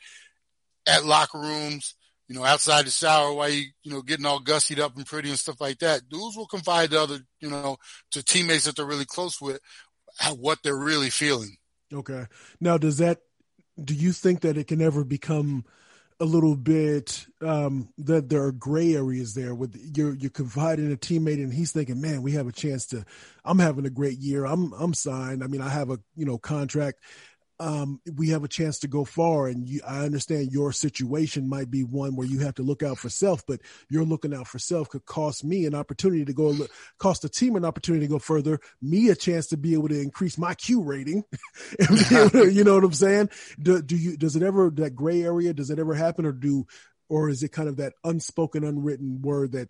at 0.87 1.05
locker 1.05 1.39
rooms 1.39 1.95
you 2.27 2.35
know, 2.35 2.45
outside 2.45 2.85
the 2.85 2.91
shower 2.91 3.33
while 3.33 3.49
you, 3.49 3.65
you 3.83 3.91
know, 3.91 4.01
getting 4.01 4.25
all 4.25 4.39
gussied 4.39 4.79
up 4.79 4.95
and 4.95 5.05
pretty 5.05 5.29
and 5.29 5.37
stuff 5.37 5.59
like 5.59 5.79
that. 5.79 6.07
Dudes 6.09 6.37
will 6.37 6.47
confide 6.47 6.91
to 6.91 7.01
other, 7.01 7.19
you 7.39 7.49
know, 7.49 7.77
to 8.11 8.23
teammates 8.23 8.65
that 8.65 8.75
they're 8.75 8.85
really 8.85 9.05
close 9.05 9.41
with 9.41 9.59
what 10.37 10.59
they're 10.63 10.75
really 10.75 11.09
feeling. 11.09 11.57
Okay. 11.93 12.25
Now, 12.59 12.77
does 12.77 12.97
that, 12.97 13.19
do 13.83 13.93
you 13.93 14.11
think 14.11 14.41
that 14.41 14.57
it 14.57 14.67
can 14.67 14.81
ever 14.81 15.03
become 15.03 15.65
a 16.19 16.25
little 16.25 16.55
bit, 16.55 17.25
um, 17.41 17.89
that 17.97 18.29
there 18.29 18.43
are 18.43 18.51
gray 18.51 18.95
areas 18.95 19.33
there 19.33 19.53
with 19.53 19.75
you're, 19.95 20.15
you're 20.15 20.29
confiding 20.29 20.93
a 20.93 20.95
teammate 20.95 21.43
and 21.43 21.53
he's 21.53 21.71
thinking, 21.71 21.99
man, 21.99 22.21
we 22.21 22.33
have 22.33 22.47
a 22.47 22.51
chance 22.51 22.85
to, 22.87 23.03
I'm 23.43 23.59
having 23.59 23.85
a 23.85 23.89
great 23.89 24.19
year. 24.19 24.45
I'm, 24.45 24.73
I'm 24.73 24.93
signed. 24.93 25.43
I 25.43 25.47
mean, 25.47 25.61
I 25.61 25.69
have 25.69 25.89
a, 25.89 25.99
you 26.15 26.25
know, 26.25 26.37
contract 26.37 26.99
um, 27.63 28.01
we 28.17 28.27
have 28.29 28.43
a 28.43 28.49
chance 28.49 28.79
to 28.79 28.89
go 28.89 29.05
far. 29.05 29.47
And 29.47 29.67
you, 29.67 29.79
I 29.87 30.03
understand 30.03 30.51
your 30.51 30.73
situation 30.73 31.47
might 31.47 31.71
be 31.71 31.85
one 31.85 32.17
where 32.17 32.27
you 32.27 32.39
have 32.39 32.55
to 32.55 32.61
look 32.61 32.83
out 32.83 32.97
for 32.97 33.07
self, 33.07 33.45
but 33.47 33.61
you're 33.89 34.03
looking 34.03 34.33
out 34.33 34.47
for 34.47 34.59
self 34.59 34.89
could 34.89 35.05
cost 35.05 35.45
me 35.45 35.65
an 35.65 35.73
opportunity 35.73 36.25
to 36.25 36.33
go, 36.33 36.53
cost 36.97 37.21
the 37.21 37.29
team 37.29 37.55
an 37.55 37.63
opportunity 37.63 38.05
to 38.05 38.11
go 38.11 38.19
further, 38.19 38.59
me 38.81 39.09
a 39.09 39.15
chance 39.15 39.47
to 39.47 39.57
be 39.57 39.73
able 39.73 39.87
to 39.87 39.99
increase 39.99 40.37
my 40.37 40.53
Q 40.55 40.83
rating. 40.83 41.23
to, 41.79 42.51
you 42.51 42.65
know 42.65 42.75
what 42.75 42.83
I'm 42.83 42.93
saying? 42.93 43.29
Do, 43.61 43.81
do 43.81 43.95
you, 43.95 44.17
does 44.17 44.35
it 44.35 44.43
ever, 44.43 44.69
that 44.71 44.93
gray 44.93 45.23
area, 45.23 45.53
does 45.53 45.69
it 45.69 45.79
ever 45.79 45.93
happen 45.93 46.25
or 46.25 46.33
do, 46.33 46.67
or 47.07 47.29
is 47.29 47.43
it 47.43 47.53
kind 47.53 47.69
of 47.69 47.77
that 47.77 47.93
unspoken, 48.03 48.65
unwritten 48.65 49.21
word 49.21 49.53
that, 49.53 49.69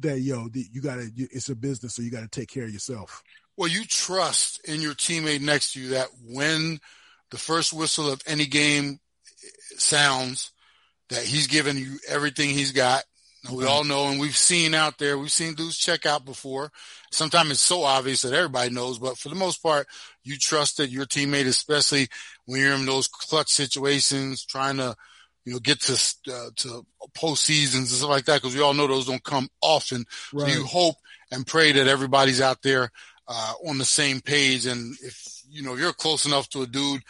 that, 0.00 0.18
yo, 0.20 0.48
you 0.52 0.80
gotta, 0.80 1.08
it's 1.16 1.48
a 1.48 1.54
business, 1.54 1.94
so 1.94 2.02
you 2.02 2.10
gotta 2.10 2.26
take 2.26 2.48
care 2.48 2.64
of 2.64 2.72
yourself? 2.72 3.22
Well, 3.56 3.68
you 3.68 3.84
trust 3.84 4.66
in 4.66 4.80
your 4.80 4.94
teammate 4.94 5.42
next 5.42 5.74
to 5.74 5.80
you 5.80 5.88
that 5.90 6.08
when, 6.24 6.80
the 7.32 7.38
first 7.38 7.72
whistle 7.72 8.12
of 8.12 8.22
any 8.26 8.46
game 8.46 9.00
sounds 9.76 10.52
that 11.08 11.24
he's 11.24 11.48
giving 11.48 11.76
you 11.76 11.98
everything 12.08 12.50
he's 12.50 12.70
got. 12.70 13.02
We 13.52 13.66
all 13.66 13.82
know, 13.82 14.06
and 14.06 14.20
we've 14.20 14.36
seen 14.36 14.72
out 14.72 14.98
there, 14.98 15.18
we've 15.18 15.32
seen 15.32 15.54
dudes 15.54 15.76
check 15.76 16.06
out 16.06 16.24
before. 16.24 16.70
Sometimes 17.10 17.50
it's 17.50 17.60
so 17.60 17.82
obvious 17.82 18.22
that 18.22 18.32
everybody 18.32 18.70
knows, 18.70 19.00
but 19.00 19.18
for 19.18 19.30
the 19.30 19.34
most 19.34 19.60
part, 19.60 19.88
you 20.22 20.36
trust 20.36 20.76
that 20.76 20.90
your 20.90 21.06
teammate, 21.06 21.46
especially 21.46 22.06
when 22.44 22.60
you're 22.60 22.74
in 22.74 22.86
those 22.86 23.08
clutch 23.08 23.48
situations, 23.48 24.44
trying 24.44 24.76
to, 24.76 24.94
you 25.44 25.54
know, 25.54 25.58
get 25.58 25.80
to 25.80 25.94
uh, 26.32 26.50
to 26.54 26.86
postseasons 27.16 27.78
and 27.78 27.88
stuff 27.88 28.10
like 28.10 28.26
that, 28.26 28.40
because 28.40 28.54
we 28.54 28.62
all 28.62 28.74
know 28.74 28.86
those 28.86 29.06
don't 29.06 29.24
come 29.24 29.48
often. 29.60 30.04
Right. 30.32 30.48
So 30.48 30.58
you 30.58 30.64
hope 30.64 30.94
and 31.32 31.44
pray 31.44 31.72
that 31.72 31.88
everybody's 31.88 32.40
out 32.40 32.62
there 32.62 32.92
uh, 33.26 33.54
on 33.66 33.78
the 33.78 33.84
same 33.84 34.20
page. 34.20 34.66
And 34.66 34.94
if 35.02 35.31
you 35.52 35.62
know, 35.62 35.74
if 35.74 35.80
you're 35.80 35.92
close 35.92 36.26
enough 36.26 36.48
to 36.50 36.62
a 36.62 36.66
dude, 36.66 37.02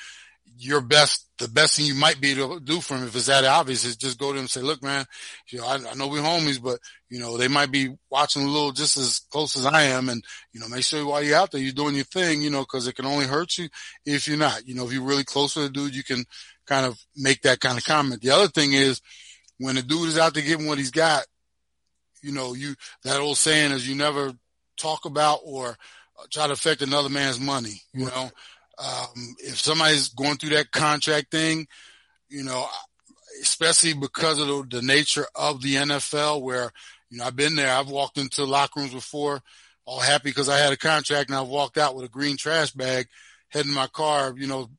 your 0.59 0.81
best, 0.81 1.29
the 1.39 1.49
best 1.49 1.77
thing 1.77 1.87
you 1.87 1.95
might 1.95 2.21
be 2.21 2.33
able 2.33 2.59
to 2.59 2.65
do 2.65 2.81
for 2.81 2.97
him, 2.97 3.05
if 3.05 3.17
it's 3.17 3.27
that 3.27 3.45
obvious, 3.45 3.85
is 3.85 3.97
just 3.97 4.19
go 4.19 4.33
to 4.33 4.39
him 4.39 4.41
and 4.41 4.51
say, 4.51 4.61
look, 4.61 4.83
man, 4.83 5.05
you 5.51 5.59
know, 5.59 5.67
I, 5.67 5.77
I 5.91 5.95
know 5.95 6.09
we're 6.09 6.21
homies, 6.21 6.63
but 6.63 6.79
you 7.09 7.19
know, 7.19 7.37
they 7.37 7.49
might 7.49 7.71
be 7.71 7.95
watching 8.11 8.43
a 8.43 8.49
little 8.49 8.73
just 8.73 8.97
as 8.97 9.21
close 9.31 9.57
as 9.57 9.67
I 9.67 9.83
am. 9.85 10.09
And, 10.09 10.23
you 10.53 10.61
know, 10.61 10.69
make 10.69 10.85
sure 10.85 11.05
while 11.07 11.23
you're 11.23 11.39
out 11.39 11.53
there, 11.53 11.61
you're 11.61 11.73
doing 11.73 11.95
your 11.95 12.05
thing, 12.05 12.43
you 12.43 12.51
know, 12.51 12.65
cause 12.65 12.87
it 12.87 12.97
can 12.97 13.07
only 13.07 13.27
hurt 13.27 13.57
you 13.59 13.69
if 14.05 14.29
you're 14.29 14.37
not, 14.37 14.67
you 14.67 14.75
know, 14.75 14.85
if 14.87 14.93
you're 14.93 15.03
really 15.03 15.25
close 15.25 15.55
to 15.55 15.61
the 15.61 15.71
dude, 15.71 15.95
you 15.95 16.05
can 16.05 16.25
kind 16.67 16.87
of 16.87 16.99
make 17.17 17.43
that 17.43 17.61
kind 17.61 17.79
of 17.79 17.85
comment. 17.85 18.21
The 18.21 18.31
other 18.31 18.49
thing 18.49 18.73
is 18.73 19.01
when 19.59 19.77
a 19.77 19.83
dude 19.83 20.09
is 20.09 20.19
out 20.19 20.35
there 20.35 20.43
giving 20.43 20.67
what 20.67 20.79
he's 20.79 20.91
got, 20.91 21.25
you 22.23 22.33
know, 22.33 22.55
you, 22.55 22.75
that 23.05 23.21
old 23.21 23.37
saying 23.37 23.73
is 23.73 23.89
you 23.89 23.97
never 23.97 24.33
talk 24.77 25.05
about 25.05 25.41
or 25.45 25.77
try 26.31 26.46
to 26.46 26.53
affect 26.53 26.83
another 26.83 27.09
man's 27.09 27.40
money, 27.40 27.83
you 27.92 28.07
know, 28.07 28.31
um, 28.79 29.37
if 29.38 29.59
somebody's 29.59 30.09
going 30.09 30.37
through 30.37 30.51
that 30.51 30.70
contract 30.70 31.31
thing, 31.31 31.66
you 32.29 32.42
know, 32.42 32.66
especially 33.42 33.94
because 33.94 34.38
of 34.38 34.48
the, 34.48 34.79
the, 34.79 34.83
nature 34.83 35.27
of 35.35 35.62
the 35.62 35.77
NFL, 35.77 36.42
where 36.42 36.70
you 37.11 37.18
know 37.18 37.25
I've 37.25 37.37
been 37.37 37.57
there. 37.57 37.75
I've 37.75 37.90
walked 37.90 38.18
into 38.18 38.44
locker 38.44 38.81
rooms 38.81 38.94
before, 38.94 39.42
all 39.85 40.01
happy 40.01 40.31
because 40.31 40.48
I 40.48 40.59
had 40.59 40.72
a 40.72 40.77
contract, 40.77 41.29
and 41.29 41.38
I've 41.38 41.48
walked 41.48 41.79
out 41.79 41.94
with 41.94 42.05
a 42.05 42.09
green 42.09 42.37
trash 42.37 42.70
bag, 42.72 43.09
heading 43.48 43.72
my 43.72 43.87
car. 43.88 44.35
You 44.37 44.46
know, 44.46 44.70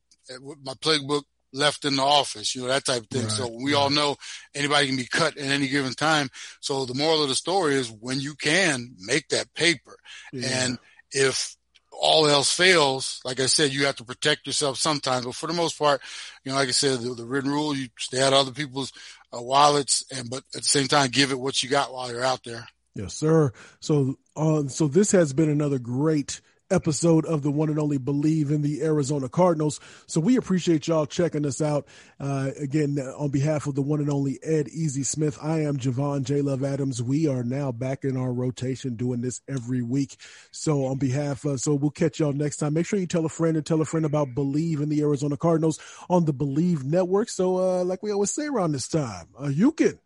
my 0.62 0.74
playbook 0.74 1.22
left 1.52 1.84
in 1.84 1.96
the 1.96 2.02
office. 2.02 2.54
You 2.54 2.62
know 2.62 2.68
that 2.68 2.84
type 2.84 3.02
of 3.02 3.08
thing. 3.08 3.22
Right, 3.22 3.30
so 3.30 3.48
we 3.48 3.74
right. 3.74 3.80
all 3.80 3.90
know 3.90 4.16
anybody 4.54 4.88
can 4.88 4.96
be 4.96 5.06
cut 5.06 5.36
at 5.36 5.46
any 5.46 5.68
given 5.68 5.92
time. 5.92 6.28
So 6.60 6.84
the 6.84 6.94
moral 6.94 7.22
of 7.22 7.28
the 7.28 7.34
story 7.34 7.76
is 7.76 7.90
when 7.90 8.20
you 8.20 8.34
can 8.34 8.96
make 8.98 9.28
that 9.28 9.54
paper, 9.54 9.96
yeah. 10.32 10.64
and 10.64 10.78
if 11.14 11.56
all 11.92 12.26
else 12.26 12.52
fails, 12.52 13.20
like 13.24 13.40
I 13.40 13.46
said, 13.46 13.72
you 13.72 13.86
have 13.86 13.96
to 13.96 14.04
protect 14.04 14.46
yourself 14.46 14.78
sometimes. 14.78 15.24
But 15.24 15.34
for 15.34 15.46
the 15.46 15.52
most 15.52 15.78
part, 15.78 16.00
you 16.44 16.52
know, 16.52 16.58
like 16.58 16.68
I 16.68 16.72
said, 16.72 17.00
the, 17.00 17.14
the 17.14 17.24
written 17.24 17.50
rule, 17.50 17.74
you 17.74 17.88
stay 17.98 18.20
out 18.20 18.32
of 18.32 18.40
other 18.40 18.52
people's 18.52 18.92
uh, 19.32 19.40
wallets, 19.40 20.04
and 20.14 20.28
but 20.28 20.42
at 20.54 20.62
the 20.62 20.68
same 20.68 20.88
time, 20.88 21.10
give 21.10 21.30
it 21.30 21.40
what 21.40 21.62
you 21.62 21.68
got 21.68 21.92
while 21.92 22.10
you're 22.10 22.24
out 22.24 22.44
there. 22.44 22.66
Yes, 22.94 23.14
sir. 23.14 23.52
So, 23.80 24.18
uh, 24.36 24.68
so 24.68 24.88
this 24.88 25.12
has 25.12 25.32
been 25.32 25.48
another 25.48 25.78
great 25.78 26.40
episode 26.74 27.24
of 27.24 27.42
the 27.42 27.52
one 27.52 27.68
and 27.68 27.78
only 27.78 27.98
Believe 27.98 28.50
in 28.50 28.60
the 28.60 28.82
Arizona 28.82 29.28
Cardinals. 29.28 29.78
So 30.06 30.20
we 30.20 30.36
appreciate 30.36 30.88
y'all 30.88 31.06
checking 31.06 31.46
us 31.46 31.62
out. 31.62 31.86
Uh, 32.18 32.50
again, 32.58 32.98
on 32.98 33.30
behalf 33.30 33.68
of 33.68 33.76
the 33.76 33.82
one 33.82 34.00
and 34.00 34.10
only 34.10 34.40
Ed 34.42 34.68
Easy 34.68 35.04
Smith, 35.04 35.38
I 35.40 35.62
am 35.62 35.76
Javon 35.78 36.24
J. 36.24 36.42
Love 36.42 36.64
Adams. 36.64 37.00
We 37.00 37.28
are 37.28 37.44
now 37.44 37.70
back 37.70 38.02
in 38.02 38.16
our 38.16 38.32
rotation 38.32 38.96
doing 38.96 39.20
this 39.20 39.40
every 39.48 39.82
week. 39.82 40.16
So 40.50 40.86
on 40.86 40.98
behalf, 40.98 41.44
of, 41.44 41.60
so 41.60 41.74
we'll 41.74 41.90
catch 41.90 42.18
y'all 42.18 42.32
next 42.32 42.56
time. 42.56 42.74
Make 42.74 42.86
sure 42.86 42.98
you 42.98 43.06
tell 43.06 43.24
a 43.24 43.28
friend 43.28 43.56
and 43.56 43.64
tell 43.64 43.80
a 43.80 43.84
friend 43.84 44.04
about 44.04 44.34
Believe 44.34 44.80
in 44.80 44.88
the 44.88 45.00
Arizona 45.02 45.36
Cardinals 45.36 45.78
on 46.10 46.24
the 46.24 46.32
Believe 46.32 46.84
Network. 46.84 47.28
So, 47.28 47.58
uh, 47.58 47.84
like 47.84 48.02
we 48.02 48.12
always 48.12 48.32
say 48.32 48.46
around 48.46 48.72
this 48.72 48.88
time, 48.88 49.28
uh, 49.40 49.46
you 49.48 49.70
can 49.70 49.98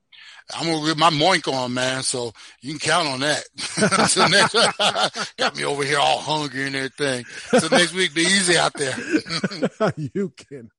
I'm 0.55 0.67
gonna 0.67 0.87
get 0.87 0.99
my 0.99 1.11
moink 1.11 1.53
on, 1.53 1.75
man. 1.75 2.03
So 2.03 2.33
you 2.63 2.73
can 2.73 2.79
count 2.79 3.09
on 3.09 3.21
that. 3.21 3.45
so 4.09 4.27
next, 4.27 4.55
got 5.37 5.57
me 5.57 5.65
over 5.65 5.85
here 5.85 5.99
all 5.99 6.19
hungry 6.19 6.67
and 6.67 6.77
everything. 6.77 7.25
So 7.59 7.69
next 7.69 7.93
week, 7.95 8.15
be 8.15 8.23
easy 8.23 8.57
out 8.57 8.73
there. 8.75 8.97
you 9.97 10.33
can. 10.37 10.71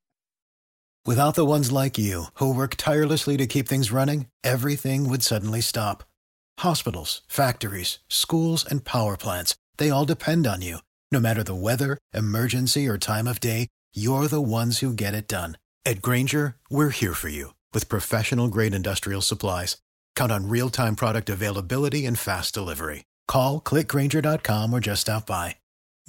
Without 1.05 1.35
the 1.35 1.45
ones 1.45 1.71
like 1.71 1.97
you 1.97 2.25
who 2.35 2.53
work 2.53 2.75
tirelessly 2.75 3.37
to 3.37 3.47
keep 3.47 3.67
things 3.67 3.91
running, 3.91 4.27
everything 4.43 5.09
would 5.09 5.23
suddenly 5.23 5.61
stop. 5.61 6.03
Hospitals, 6.59 7.21
factories, 7.27 7.99
schools, 8.09 8.65
and 8.69 8.83
power 8.83 9.15
plants—they 9.17 9.89
all 9.89 10.05
depend 10.05 10.45
on 10.45 10.61
you. 10.61 10.79
No 11.11 11.19
matter 11.19 11.43
the 11.43 11.55
weather, 11.55 11.97
emergency, 12.13 12.87
or 12.87 12.97
time 12.97 13.27
of 13.27 13.39
day, 13.39 13.67
you're 13.93 14.27
the 14.27 14.41
ones 14.41 14.79
who 14.79 14.93
get 14.93 15.13
it 15.13 15.27
done. 15.27 15.57
At 15.85 16.01
Grainger, 16.01 16.57
we're 16.69 16.89
here 16.89 17.13
for 17.13 17.29
you 17.29 17.53
with 17.73 17.89
professional 17.89 18.47
grade 18.47 18.75
industrial 18.75 19.21
supplies, 19.21 19.77
count 20.15 20.31
on 20.31 20.47
real 20.47 20.69
time 20.69 20.95
product 20.95 21.29
availability 21.29 22.05
and 22.05 22.19
fast 22.19 22.53
delivery. 22.53 23.05
Call 23.27 23.59
clickgrainger.com 23.59 24.73
or 24.73 24.79
just 24.79 25.01
stop 25.01 25.25
by. 25.25 25.55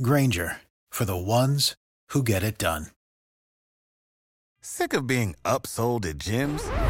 Grainger 0.03 0.59
for 0.91 1.05
the 1.05 1.17
ones 1.17 1.75
who 2.11 2.23
get 2.23 2.43
it 2.43 2.59
done. 2.59 2.87
Sick 4.63 4.93
of 4.93 5.07
being 5.07 5.37
upsold 5.45 6.05
at 6.05 6.19
gyms? 6.19 6.90